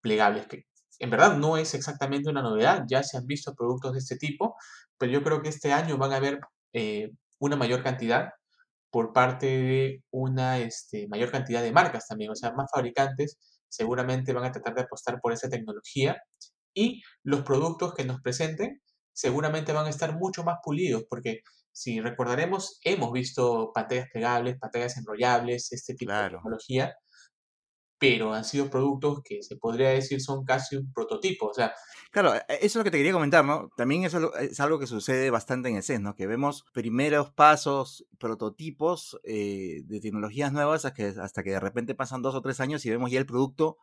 plegables, 0.00 0.46
que 0.46 0.66
en 0.98 1.10
verdad 1.10 1.36
no 1.36 1.56
es 1.56 1.74
exactamente 1.74 2.30
una 2.30 2.42
novedad, 2.42 2.84
ya 2.88 3.02
se 3.02 3.16
han 3.18 3.26
visto 3.26 3.54
productos 3.54 3.92
de 3.94 3.98
este 3.98 4.16
tipo, 4.16 4.56
pero 4.98 5.12
yo 5.12 5.22
creo 5.22 5.42
que 5.42 5.48
este 5.48 5.72
año 5.72 5.98
van 5.98 6.12
a 6.12 6.16
haber 6.16 6.40
eh, 6.72 7.10
una 7.38 7.56
mayor 7.56 7.82
cantidad 7.82 8.30
por 8.90 9.12
parte 9.12 9.46
de 9.46 10.04
una 10.10 10.58
este, 10.58 11.08
mayor 11.08 11.30
cantidad 11.30 11.62
de 11.62 11.72
marcas 11.72 12.06
también, 12.06 12.30
o 12.30 12.36
sea, 12.36 12.52
más 12.52 12.70
fabricantes 12.72 13.38
seguramente 13.68 14.32
van 14.32 14.44
a 14.44 14.52
tratar 14.52 14.74
de 14.74 14.82
apostar 14.82 15.18
por 15.20 15.32
esa 15.32 15.48
tecnología 15.48 16.22
y 16.74 17.02
los 17.22 17.42
productos 17.42 17.94
que 17.94 18.04
nos 18.04 18.20
presenten 18.20 18.80
seguramente 19.12 19.72
van 19.72 19.86
a 19.86 19.90
estar 19.90 20.16
mucho 20.16 20.44
más 20.44 20.58
pulidos, 20.62 21.04
porque 21.08 21.42
si 21.72 22.00
recordaremos, 22.00 22.78
hemos 22.84 23.12
visto 23.12 23.72
pantallas 23.74 24.08
plegables, 24.12 24.58
pantallas 24.58 24.96
enrollables, 24.98 25.72
este 25.72 25.94
tipo 25.94 26.12
de 26.12 26.30
tecnología, 26.30 26.94
pero 28.02 28.34
han 28.34 28.44
sido 28.44 28.68
productos 28.68 29.20
que 29.22 29.44
se 29.44 29.54
podría 29.54 29.90
decir 29.90 30.20
son 30.20 30.44
casi 30.44 30.74
un 30.74 30.92
prototipo, 30.92 31.46
o 31.46 31.54
sea... 31.54 31.72
Claro, 32.10 32.34
e, 32.34 32.42
eso 32.48 32.66
es 32.66 32.74
lo 32.74 32.82
que 32.82 32.90
te 32.90 32.96
quería 32.96 33.12
comentar, 33.12 33.44
¿no? 33.44 33.68
También 33.76 34.02
eso 34.02 34.34
es 34.34 34.58
algo 34.58 34.80
que 34.80 34.88
sucede 34.88 35.30
bastante 35.30 35.68
en 35.68 35.76
el 35.76 35.84
CES, 35.84 36.00
¿no? 36.00 36.16
Que 36.16 36.26
vemos 36.26 36.64
primeros 36.72 37.30
pasos, 37.30 38.04
prototipos 38.18 39.20
eh, 39.22 39.82
de 39.84 40.00
tecnologías 40.00 40.52
nuevas 40.52 40.84
hasta 40.84 40.94
que, 40.94 41.14
hasta 41.16 41.44
que 41.44 41.50
de 41.50 41.60
repente 41.60 41.94
pasan 41.94 42.22
dos 42.22 42.34
o 42.34 42.42
tres 42.42 42.58
años 42.58 42.84
y 42.84 42.90
vemos 42.90 43.08
ya 43.12 43.20
el 43.20 43.26
producto 43.26 43.76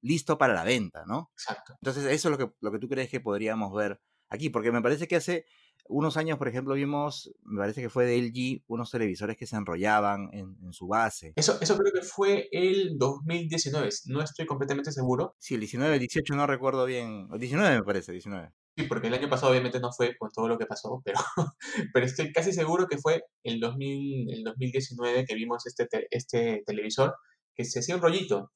listo 0.00 0.38
para 0.38 0.54
la 0.54 0.64
venta, 0.64 1.04
¿no? 1.06 1.30
Exacto. 1.34 1.74
Entonces, 1.82 2.04
eso 2.04 2.28
es 2.28 2.32
lo 2.32 2.38
que, 2.38 2.54
lo 2.60 2.72
que 2.72 2.78
tú 2.78 2.88
crees 2.88 3.10
que 3.10 3.20
podríamos 3.20 3.74
ver 3.74 4.00
aquí, 4.30 4.48
porque 4.48 4.72
me 4.72 4.80
parece 4.80 5.06
que 5.06 5.16
hace 5.16 5.44
unos 5.88 6.16
años, 6.16 6.38
por 6.38 6.48
ejemplo, 6.48 6.74
vimos, 6.74 7.32
me 7.44 7.58
parece 7.58 7.80
que 7.80 7.90
fue 7.90 8.06
de 8.06 8.18
LG, 8.18 8.64
unos 8.68 8.90
televisores 8.90 9.36
que 9.36 9.46
se 9.46 9.56
enrollaban 9.56 10.30
en, 10.32 10.72
su 10.72 10.86
base. 10.86 11.32
Eso, 11.36 11.58
eso 11.60 11.76
creo 11.76 11.92
que 11.92 12.02
fue 12.02 12.48
el 12.52 12.98
2019, 12.98 13.88
no 14.06 14.22
estoy 14.22 14.46
completamente 14.46 14.92
seguro. 14.92 15.34
Sí, 15.38 15.54
el 15.54 15.60
19, 15.60 15.94
el 15.94 16.00
18 16.00 16.34
no 16.34 16.46
recuerdo 16.46 16.84
bien, 16.84 17.28
el 17.32 17.38
19 17.38 17.76
me 17.76 17.82
parece, 17.82 18.12
19. 18.12 18.52
Sí, 18.76 18.84
porque 18.84 19.08
el 19.08 19.14
año 19.14 19.28
pasado 19.28 19.50
obviamente 19.50 19.80
no 19.80 19.90
fue 19.92 20.16
con 20.16 20.30
todo 20.30 20.46
lo 20.46 20.58
que 20.58 20.66
pasó, 20.66 21.02
pero, 21.04 21.18
pero 21.92 22.06
estoy 22.06 22.32
casi 22.32 22.52
seguro 22.52 22.86
que 22.86 22.98
fue 22.98 23.24
el, 23.42 23.58
2000, 23.58 24.32
el 24.32 24.44
2019 24.44 25.24
que 25.24 25.34
vimos 25.34 25.66
este, 25.66 25.88
este 26.10 26.62
televisor 26.64 27.16
que 27.54 27.64
se 27.64 27.80
hacía 27.80 27.96
un 27.96 28.02
rollito. 28.02 28.52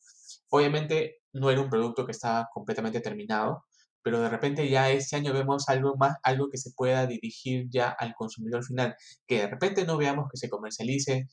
Obviamente 0.51 1.23
no 1.33 1.51
era 1.51 1.61
un 1.61 1.71
producto 1.71 2.07
que 2.07 2.13
estaba 2.13 2.49
completamente 2.53 3.01
terminado, 3.01 3.65
pero 4.03 4.21
de 4.21 4.29
repente 4.29 4.69
ya 4.69 4.91
este 4.91 5.17
año 5.17 5.33
vemos 5.33 5.69
algo 5.69 5.97
más, 5.97 6.17
algo 6.23 6.49
que 6.51 6.59
se 6.59 6.73
pueda 6.73 7.07
dirigir 7.07 7.69
ya 7.71 7.89
al 7.91 8.15
consumidor 8.15 8.65
final, 8.65 8.95
que 9.27 9.39
de 9.39 9.49
repente 9.49 9.85
no 9.85 9.97
veamos 9.97 10.29
que 10.31 10.37
se 10.37 10.49
comercialice 10.49 11.29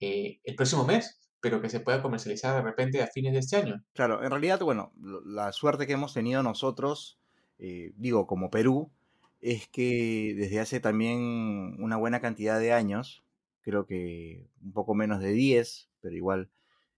eh, 0.00 0.40
el 0.44 0.54
próximo 0.54 0.84
mes, 0.84 1.18
pero 1.40 1.60
que 1.60 1.70
se 1.70 1.80
pueda 1.80 2.02
comercializar 2.02 2.54
de 2.54 2.62
repente 2.62 3.02
a 3.02 3.06
fines 3.06 3.32
de 3.32 3.38
este 3.38 3.56
año. 3.56 3.82
Claro, 3.94 4.22
en 4.22 4.30
realidad, 4.30 4.60
bueno, 4.60 4.92
la 5.24 5.52
suerte 5.52 5.86
que 5.86 5.94
hemos 5.94 6.12
tenido 6.12 6.42
nosotros, 6.42 7.18
eh, 7.58 7.92
digo, 7.96 8.26
como 8.26 8.50
Perú, 8.50 8.90
es 9.40 9.68
que 9.68 10.34
desde 10.36 10.60
hace 10.60 10.80
también 10.80 11.76
una 11.78 11.96
buena 11.96 12.20
cantidad 12.20 12.60
de 12.60 12.72
años, 12.72 13.24
creo 13.62 13.86
que 13.86 14.46
un 14.62 14.72
poco 14.72 14.94
menos 14.94 15.20
de 15.20 15.32
10, 15.32 15.88
pero 16.00 16.14
igual 16.14 16.50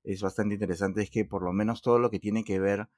es 0.05 0.23
bastante 0.23 0.55
interesante, 0.55 1.03
es 1.03 1.11
que 1.11 1.25
por 1.25 1.43
lo 1.43 1.53
menos 1.53 1.83
todo 1.83 2.01
lo 2.01 2.11
que 2.11 2.19
tiene 2.19 2.45
que 2.45 2.59
ver 2.59 2.89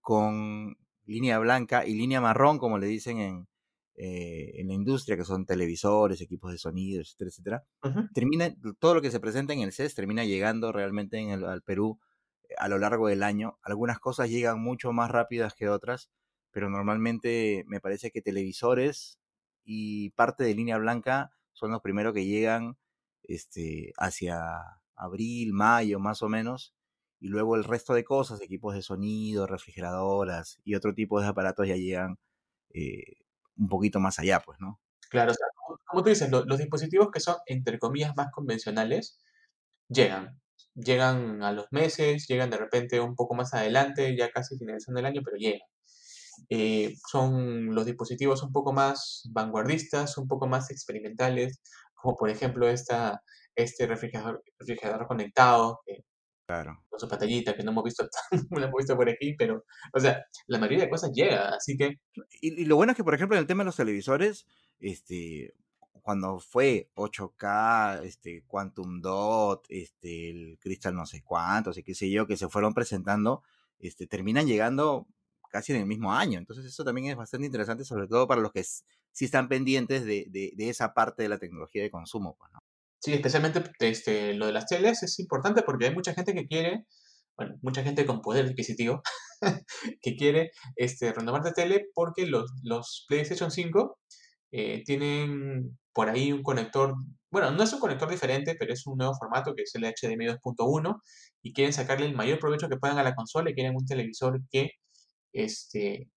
con 0.00 0.76
línea 1.06 1.38
blanca 1.38 1.86
y 1.86 1.94
línea 1.94 2.20
marrón, 2.20 2.58
como 2.58 2.78
le 2.78 2.86
dicen 2.86 3.18
en, 3.18 3.48
eh, 3.96 4.52
en 4.60 4.68
la 4.68 4.74
industria, 4.74 5.16
que 5.16 5.24
son 5.24 5.46
televisores, 5.46 6.20
equipos 6.20 6.50
de 6.50 6.58
sonido, 6.58 7.00
etcétera, 7.00 7.28
etcétera, 7.30 7.64
termina, 8.12 8.54
todo 8.80 8.94
lo 8.94 9.02
que 9.02 9.10
se 9.10 9.20
presenta 9.20 9.52
en 9.52 9.60
el 9.60 9.72
CES 9.72 9.94
termina 9.94 10.24
llegando 10.24 10.72
realmente 10.72 11.18
en 11.18 11.30
el, 11.30 11.44
al 11.44 11.62
Perú 11.62 12.00
eh, 12.48 12.54
a 12.58 12.68
lo 12.68 12.78
largo 12.78 13.08
del 13.08 13.22
año. 13.22 13.58
Algunas 13.62 14.00
cosas 14.00 14.30
llegan 14.30 14.60
mucho 14.60 14.92
más 14.92 15.10
rápidas 15.10 15.54
que 15.54 15.68
otras, 15.68 16.10
pero 16.50 16.70
normalmente 16.70 17.64
me 17.68 17.80
parece 17.80 18.10
que 18.10 18.22
televisores 18.22 19.20
y 19.64 20.10
parte 20.10 20.44
de 20.44 20.54
línea 20.54 20.78
blanca 20.78 21.32
son 21.52 21.70
los 21.70 21.80
primeros 21.80 22.14
que 22.14 22.26
llegan 22.26 22.76
este, 23.22 23.92
hacia 23.96 24.40
abril, 24.96 25.52
mayo 25.52 26.00
más 26.00 26.22
o 26.22 26.28
menos, 26.28 26.74
y 27.20 27.28
luego 27.28 27.56
el 27.56 27.64
resto 27.64 27.94
de 27.94 28.04
cosas, 28.04 28.40
equipos 28.40 28.74
de 28.74 28.82
sonido, 28.82 29.46
refrigeradoras 29.46 30.58
y 30.64 30.74
otro 30.74 30.94
tipo 30.94 31.20
de 31.20 31.28
aparatos 31.28 31.66
ya 31.68 31.76
llegan 31.76 32.18
eh, 32.74 33.18
un 33.56 33.68
poquito 33.68 34.00
más 34.00 34.18
allá, 34.18 34.40
pues, 34.40 34.58
¿no? 34.60 34.80
Claro, 35.10 35.32
o 35.32 35.34
sea, 35.34 35.46
como, 35.86 36.02
tú 36.02 36.10
dices, 36.10 36.30
los 36.30 36.58
dispositivos 36.58 37.10
que 37.12 37.20
son, 37.20 37.36
entre 37.46 37.78
comillas, 37.78 38.16
más 38.16 38.30
convencionales, 38.32 39.20
llegan. 39.88 40.40
Llegan 40.74 41.42
a 41.42 41.52
los 41.52 41.66
meses, 41.70 42.26
llegan 42.28 42.50
de 42.50 42.56
repente 42.58 43.00
un 43.00 43.14
poco 43.14 43.34
más 43.34 43.54
adelante, 43.54 44.16
ya 44.16 44.30
casi 44.30 44.58
finalizando 44.58 45.00
el 45.00 45.06
año, 45.06 45.22
pero 45.24 45.36
llegan. 45.36 45.60
Eh, 46.50 46.96
son 47.10 47.74
los 47.74 47.86
dispositivos 47.86 48.42
un 48.42 48.52
poco 48.52 48.72
más 48.72 49.22
vanguardistas, 49.32 50.18
un 50.18 50.28
poco 50.28 50.46
más 50.48 50.70
experimentales, 50.70 51.60
como 51.94 52.16
por 52.16 52.28
ejemplo 52.30 52.68
esta, 52.68 53.22
este 53.54 53.86
refrigerador, 53.86 54.42
refrigerador 54.58 55.06
conectado, 55.06 55.80
Claro. 56.46 56.84
Con 56.90 57.00
su 57.00 57.08
pantallita, 57.08 57.56
que 57.56 57.62
no 57.62 57.70
hemos 57.70 57.84
visto, 57.84 58.06
no 58.50 58.62
hemos 58.62 58.78
visto 58.78 58.96
por 58.96 59.08
aquí, 59.08 59.34
pero, 59.38 59.64
o 59.92 60.00
sea, 60.00 60.24
la 60.46 60.58
mayoría 60.58 60.84
de 60.84 60.90
cosas 60.90 61.10
llega, 61.12 61.48
así 61.48 61.76
que... 61.76 62.00
Y, 62.40 62.64
lo 62.66 62.76
bueno 62.76 62.92
es 62.92 62.96
que, 62.96 63.04
por 63.04 63.14
ejemplo, 63.14 63.36
en 63.36 63.40
el 63.40 63.46
tema 63.46 63.62
de 63.62 63.66
los 63.66 63.76
televisores, 63.76 64.46
este, 64.78 65.54
cuando 66.02 66.38
fue 66.38 66.90
8K, 66.96 68.02
este, 68.04 68.44
Quantum 68.46 69.00
Dot, 69.00 69.64
este, 69.70 70.30
el 70.30 70.58
Crystal 70.60 70.94
no 70.94 71.06
sé 71.06 71.22
cuántos, 71.22 71.78
y 71.78 71.82
qué 71.82 71.94
sé 71.94 72.10
yo, 72.10 72.26
que 72.26 72.36
se 72.36 72.48
fueron 72.48 72.74
presentando, 72.74 73.42
este, 73.78 74.06
terminan 74.06 74.46
llegando 74.46 75.06
casi 75.50 75.72
en 75.72 75.80
el 75.80 75.86
mismo 75.86 76.12
año. 76.12 76.38
Entonces 76.38 76.66
eso 76.66 76.84
también 76.84 77.06
es 77.06 77.16
bastante 77.16 77.46
interesante, 77.46 77.84
sobre 77.84 78.06
todo 78.06 78.26
para 78.26 78.42
los 78.42 78.52
que 78.52 78.64
sí 78.64 79.24
están 79.24 79.48
pendientes 79.48 80.04
de, 80.04 80.26
de, 80.28 80.52
de 80.54 80.68
esa 80.68 80.92
parte 80.92 81.22
de 81.22 81.28
la 81.30 81.38
tecnología 81.38 81.82
de 81.82 81.90
consumo, 81.90 82.36
pues, 82.38 82.52
¿no? 82.52 82.63
Sí, 83.04 83.12
especialmente 83.12 83.62
este, 83.80 84.32
lo 84.32 84.46
de 84.46 84.52
las 84.52 84.64
teles 84.64 85.02
es 85.02 85.18
importante 85.18 85.62
porque 85.62 85.84
hay 85.84 85.94
mucha 85.94 86.14
gente 86.14 86.32
que 86.32 86.46
quiere, 86.46 86.86
bueno, 87.36 87.56
mucha 87.60 87.82
gente 87.82 88.06
con 88.06 88.22
poder 88.22 88.46
adquisitivo 88.46 89.02
que 90.00 90.16
quiere 90.16 90.52
este, 90.76 91.12
renovar 91.12 91.42
de 91.42 91.52
tele 91.52 91.84
porque 91.94 92.24
los, 92.24 92.50
los 92.62 93.04
PlayStation 93.06 93.50
5 93.50 93.98
eh, 94.52 94.82
tienen 94.86 95.78
por 95.92 96.08
ahí 96.08 96.32
un 96.32 96.42
conector, 96.42 96.94
bueno, 97.30 97.50
no 97.50 97.62
es 97.64 97.74
un 97.74 97.80
conector 97.80 98.08
diferente, 98.08 98.56
pero 98.58 98.72
es 98.72 98.86
un 98.86 98.96
nuevo 98.96 99.12
formato 99.14 99.54
que 99.54 99.64
es 99.64 99.74
el 99.74 99.82
HDMI 99.82 100.28
2.1 100.28 101.02
y 101.42 101.52
quieren 101.52 101.74
sacarle 101.74 102.06
el 102.06 102.16
mayor 102.16 102.38
provecho 102.38 102.70
que 102.70 102.78
puedan 102.78 102.96
a 102.96 103.02
la 103.02 103.14
consola 103.14 103.50
y 103.50 103.54
quieren 103.54 103.76
un 103.76 103.84
televisor 103.84 104.40
que 104.50 104.70
este, 105.34 106.08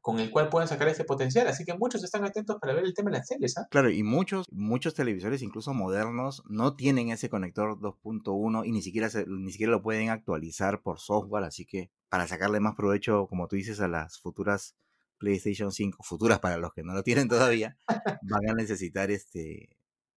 con 0.00 0.20
el 0.20 0.30
cual 0.30 0.48
pueden 0.48 0.68
sacar 0.68 0.88
ese 0.88 1.04
potencial. 1.04 1.46
Así 1.48 1.64
que 1.64 1.74
muchos 1.74 2.04
están 2.04 2.24
atentos 2.24 2.56
para 2.60 2.74
ver 2.74 2.84
el 2.84 2.94
tema 2.94 3.10
de 3.10 3.18
las 3.18 3.28
series. 3.28 3.56
¿ah? 3.58 3.66
Claro, 3.70 3.90
y 3.90 4.02
muchos, 4.02 4.46
muchos 4.50 4.94
televisores, 4.94 5.42
incluso 5.42 5.74
modernos, 5.74 6.42
no 6.48 6.76
tienen 6.76 7.10
ese 7.10 7.28
conector 7.28 7.78
2.1 7.78 8.66
y 8.66 8.72
ni 8.72 8.82
siquiera, 8.82 9.08
ni 9.26 9.52
siquiera 9.52 9.72
lo 9.72 9.82
pueden 9.82 10.10
actualizar 10.10 10.82
por 10.82 11.00
software. 11.00 11.44
Así 11.44 11.64
que 11.64 11.90
para 12.08 12.26
sacarle 12.26 12.60
más 12.60 12.74
provecho, 12.74 13.26
como 13.28 13.48
tú 13.48 13.56
dices, 13.56 13.80
a 13.80 13.88
las 13.88 14.20
futuras 14.20 14.76
PlayStation 15.18 15.72
5, 15.72 16.02
futuras 16.02 16.40
para 16.40 16.58
los 16.58 16.72
que 16.72 16.82
no 16.82 16.92
lo 16.92 17.02
tienen 17.02 17.28
todavía, 17.28 17.76
van 18.22 18.50
a 18.50 18.54
necesitar 18.54 19.10
este 19.10 19.76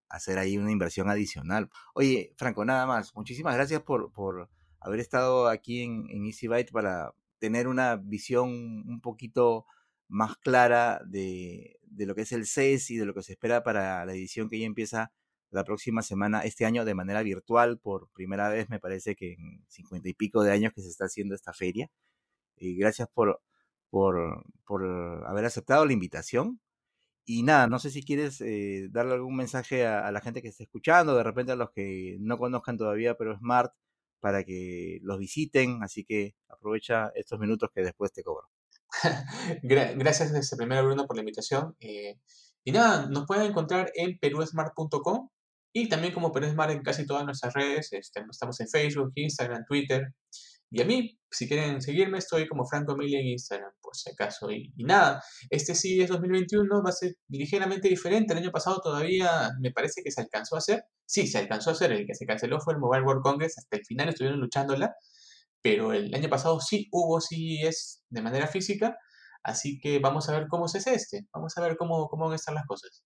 hacer 0.09 0.39
ahí 0.39 0.57
una 0.57 0.71
inversión 0.71 1.09
adicional. 1.09 1.69
Oye, 1.93 2.33
Franco, 2.37 2.65
nada 2.65 2.85
más. 2.85 3.15
Muchísimas 3.15 3.53
gracias 3.55 3.81
por, 3.81 4.11
por 4.11 4.49
haber 4.79 4.99
estado 4.99 5.47
aquí 5.47 5.83
en, 5.83 6.07
en 6.09 6.25
Easy 6.25 6.47
Byte 6.47 6.71
para 6.71 7.13
tener 7.39 7.67
una 7.67 7.95
visión 7.95 8.49
un 8.87 9.01
poquito 9.01 9.65
más 10.09 10.37
clara 10.37 11.01
de, 11.05 11.79
lo 11.95 12.15
que 12.15 12.21
es 12.21 12.31
el 12.31 12.45
CES 12.45 12.91
y 12.91 12.97
de 12.97 13.05
lo 13.05 13.13
que 13.13 13.23
se 13.23 13.33
espera 13.33 13.63
para 13.63 14.05
la 14.05 14.13
edición 14.13 14.49
que 14.49 14.59
ya 14.59 14.65
empieza 14.65 15.11
la 15.51 15.63
próxima 15.63 16.01
semana, 16.01 16.41
este 16.41 16.65
año 16.65 16.85
de 16.85 16.95
manera 16.95 17.23
virtual, 17.23 17.79
por 17.79 18.09
primera 18.11 18.49
vez 18.49 18.69
me 18.69 18.79
parece 18.79 19.15
que 19.15 19.33
en 19.33 19.65
cincuenta 19.67 20.09
y 20.09 20.13
pico 20.13 20.43
de 20.43 20.51
años 20.51 20.73
que 20.73 20.81
se 20.81 20.89
está 20.89 21.05
haciendo 21.05 21.35
esta 21.35 21.53
feria. 21.53 21.89
Y 22.57 22.75
gracias 22.75 23.09
por, 23.13 23.41
por, 23.89 24.45
por 24.65 24.83
haber 25.27 25.45
aceptado 25.45 25.85
la 25.85 25.93
invitación. 25.93 26.59
Y 27.25 27.43
nada, 27.43 27.67
no 27.67 27.79
sé 27.79 27.91
si 27.91 28.03
quieres 28.03 28.41
eh, 28.41 28.89
darle 28.91 29.13
algún 29.13 29.35
mensaje 29.35 29.85
a, 29.85 30.07
a, 30.07 30.11
la 30.11 30.21
gente 30.21 30.41
que 30.41 30.49
está 30.49 30.63
escuchando, 30.63 31.15
de 31.15 31.23
repente 31.23 31.51
a 31.51 31.55
los 31.55 31.71
que 31.71 32.17
no 32.19 32.37
conozcan 32.37 32.77
todavía, 32.77 33.15
pero 33.15 33.37
Smart, 33.37 33.73
para 34.19 34.43
que 34.43 34.99
los 35.01 35.17
visiten, 35.17 35.83
así 35.83 36.03
que 36.05 36.35
aprovecha 36.47 37.11
estos 37.15 37.39
minutos 37.39 37.69
que 37.73 37.81
después 37.81 38.11
te 38.11 38.23
cobro. 38.23 38.47
Gracias, 39.63 40.31
este, 40.31 40.55
primero 40.57 40.83
Bruno, 40.85 41.05
por 41.05 41.15
la 41.15 41.21
invitación. 41.21 41.75
Eh, 41.79 42.15
y 42.63 42.71
nada, 42.71 43.07
nos 43.07 43.25
pueden 43.25 43.45
encontrar 43.47 43.91
en 43.95 44.17
perusmart.com 44.19 45.29
y 45.73 45.87
también 45.87 46.13
como 46.13 46.31
Perú 46.31 46.47
Smart 46.49 46.71
en 46.71 46.81
casi 46.81 47.05
todas 47.05 47.25
nuestras 47.25 47.53
redes. 47.53 47.93
Este, 47.93 48.23
estamos 48.29 48.59
en 48.59 48.67
Facebook, 48.67 49.11
Instagram, 49.15 49.63
Twitter. 49.65 50.13
Y 50.71 50.81
a 50.81 50.85
mí, 50.85 51.17
si 51.31 51.47
quieren 51.47 51.81
seguirme, 51.81 52.19
estoy 52.19 52.47
como 52.47 52.65
Franco 52.65 52.93
Emilio 52.93 53.19
en 53.19 53.27
Instagram, 53.27 53.71
por 53.81 53.95
si 53.95 54.11
acaso. 54.11 54.51
Y, 54.51 54.71
y, 54.75 54.83
nada, 54.83 55.23
este 55.49 55.75
sí 55.75 56.01
es 56.01 56.09
2021, 56.09 56.83
va 56.83 56.89
a 56.89 56.93
ser 56.93 57.15
ligeramente 57.27 57.87
diferente. 57.89 58.33
El 58.33 58.39
año 58.39 58.51
pasado 58.51 58.79
todavía 58.81 59.51
me 59.59 59.71
parece 59.71 60.01
que 60.03 60.11
se 60.11 60.21
alcanzó 60.21 60.55
a 60.55 60.59
hacer. 60.59 60.83
Sí, 61.05 61.27
se 61.27 61.39
alcanzó 61.39 61.71
a 61.71 61.73
hacer. 61.73 61.91
El 61.91 62.05
que 62.05 62.15
se 62.15 62.25
canceló 62.25 62.59
fue 62.59 62.73
el 62.73 62.79
Mobile 62.79 63.03
World 63.03 63.23
Congress. 63.23 63.57
Hasta 63.57 63.77
el 63.77 63.85
final 63.85 64.09
estuvieron 64.09 64.39
luchándola. 64.39 64.93
Pero 65.61 65.93
el 65.93 66.13
año 66.13 66.29
pasado 66.29 66.59
sí 66.61 66.87
hubo, 66.91 67.19
sí 67.21 67.59
es 67.63 68.03
de 68.09 68.21
manera 68.21 68.47
física. 68.47 68.97
Así 69.43 69.79
que 69.79 69.99
vamos 69.99 70.29
a 70.29 70.33
ver 70.33 70.47
cómo 70.49 70.67
se 70.67 70.79
hace 70.79 70.93
este. 70.95 71.27
Vamos 71.33 71.57
a 71.57 71.61
ver 71.61 71.77
cómo, 71.77 72.07
cómo 72.09 72.25
van 72.25 72.33
a 72.33 72.35
estar 72.35 72.53
las 72.53 72.65
cosas. 72.65 73.03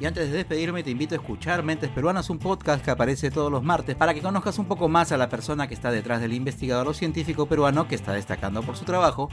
Y 0.00 0.06
antes 0.06 0.30
de 0.30 0.38
despedirme, 0.38 0.82
te 0.82 0.90
invito 0.90 1.14
a 1.14 1.18
escuchar 1.18 1.62
Mentes 1.62 1.90
Peruanas, 1.90 2.30
un 2.30 2.38
podcast 2.38 2.82
que 2.82 2.90
aparece 2.90 3.30
todos 3.30 3.52
los 3.52 3.62
martes 3.62 3.94
para 3.96 4.14
que 4.14 4.22
conozcas 4.22 4.58
un 4.58 4.64
poco 4.64 4.88
más 4.88 5.12
a 5.12 5.18
la 5.18 5.28
persona 5.28 5.68
que 5.68 5.74
está 5.74 5.90
detrás 5.90 6.22
del 6.22 6.32
investigador 6.32 6.88
o 6.88 6.94
científico 6.94 7.44
peruano 7.44 7.86
que 7.86 7.96
está 7.96 8.14
destacando 8.14 8.62
por 8.62 8.78
su 8.78 8.86
trabajo. 8.86 9.28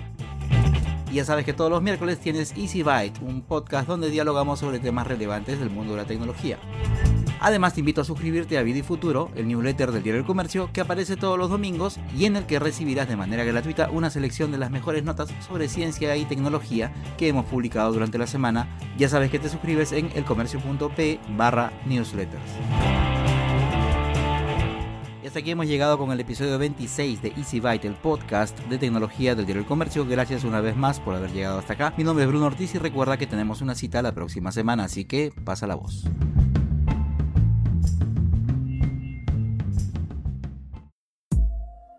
Y 1.10 1.16
ya 1.16 1.24
sabes 1.24 1.46
que 1.46 1.54
todos 1.54 1.72
los 1.72 1.82
miércoles 1.82 2.20
tienes 2.20 2.52
Easy 2.58 2.84
Byte, 2.84 3.22
un 3.22 3.44
podcast 3.44 3.88
donde 3.88 4.10
dialogamos 4.10 4.60
sobre 4.60 4.80
temas 4.80 5.08
relevantes 5.08 5.58
del 5.58 5.70
mundo 5.70 5.94
de 5.94 6.02
la 6.02 6.06
tecnología. 6.06 6.60
Además 7.40 7.74
te 7.74 7.82
invito 7.82 8.02
a 8.02 8.06
suscribirte 8.06 8.58
a 8.58 8.64
Vida 8.64 8.80
y 8.80 8.84
Futuro, 8.84 9.30
el 9.36 9.48
newsletter 9.48 9.92
del 9.92 10.04
Diario 10.04 10.22
del 10.22 10.28
Comercio, 10.28 10.70
que 10.74 10.82
aparece 10.82 11.18
todos 11.18 11.38
los 11.38 11.50
domingos 11.50 12.00
y 12.18 12.26
en 12.26 12.36
el 12.36 12.46
que 12.46 12.60
recibirás 12.60 13.08
de 13.08 13.16
manera 13.16 13.44
gratuita 13.44 13.90
una 13.92 14.10
selección 14.10 14.52
de 14.52 14.58
las 14.58 14.72
mejores 14.72 15.04
notas 15.04 15.30
sobre 15.48 15.68
ciencia 15.68 16.16
y 16.16 16.26
tecnología 16.26 16.92
que 17.18 17.28
hemos 17.28 17.46
publicado 17.46 17.92
durante 17.92 18.18
la 18.18 18.28
semana. 18.28 18.68
Ya 18.98 19.10
sabes 19.10 19.30
que 19.30 19.40
te 19.40 19.50
suscribes 19.50 19.92
en 19.92 20.12
elcomercio.p 20.16 21.20
barra 21.38 21.72
newsletters. 21.86 22.42
Y 25.24 25.28
hasta 25.28 25.40
aquí 25.40 25.52
hemos 25.52 25.68
llegado 25.68 25.98
con 25.98 26.12
el 26.12 26.20
episodio 26.20 26.58
26 26.58 27.22
de 27.22 27.34
Easy 27.38 27.60
Byte, 27.60 27.86
el 27.86 27.96
podcast 27.96 28.58
de 28.62 28.78
tecnología 28.78 29.36
del 29.36 29.46
Diario 29.46 29.62
del 29.62 29.68
Comercio. 29.68 30.06
Gracias 30.06 30.44
una 30.44 30.62
vez 30.62 30.76
más 30.76 31.00
por 31.00 31.16
haber 31.16 31.32
llegado 31.32 31.60
hasta 31.60 31.74
acá. 31.74 31.94
Mi 31.98 32.04
nombre 32.04 32.24
es 32.24 32.30
Bruno 32.30 32.46
Ortiz 32.46 32.74
y 32.74 32.80
recuerda 32.80 33.18
que 33.18 33.28
tenemos 33.28 33.62
una 33.62 33.76
cita 33.76 34.02
la 34.02 34.14
próxima 34.14 34.52
semana, 34.52 34.86
así 34.86 35.06
que 35.06 35.34
pasa 35.44 35.68
la 35.68 35.76
voz. 35.76 36.06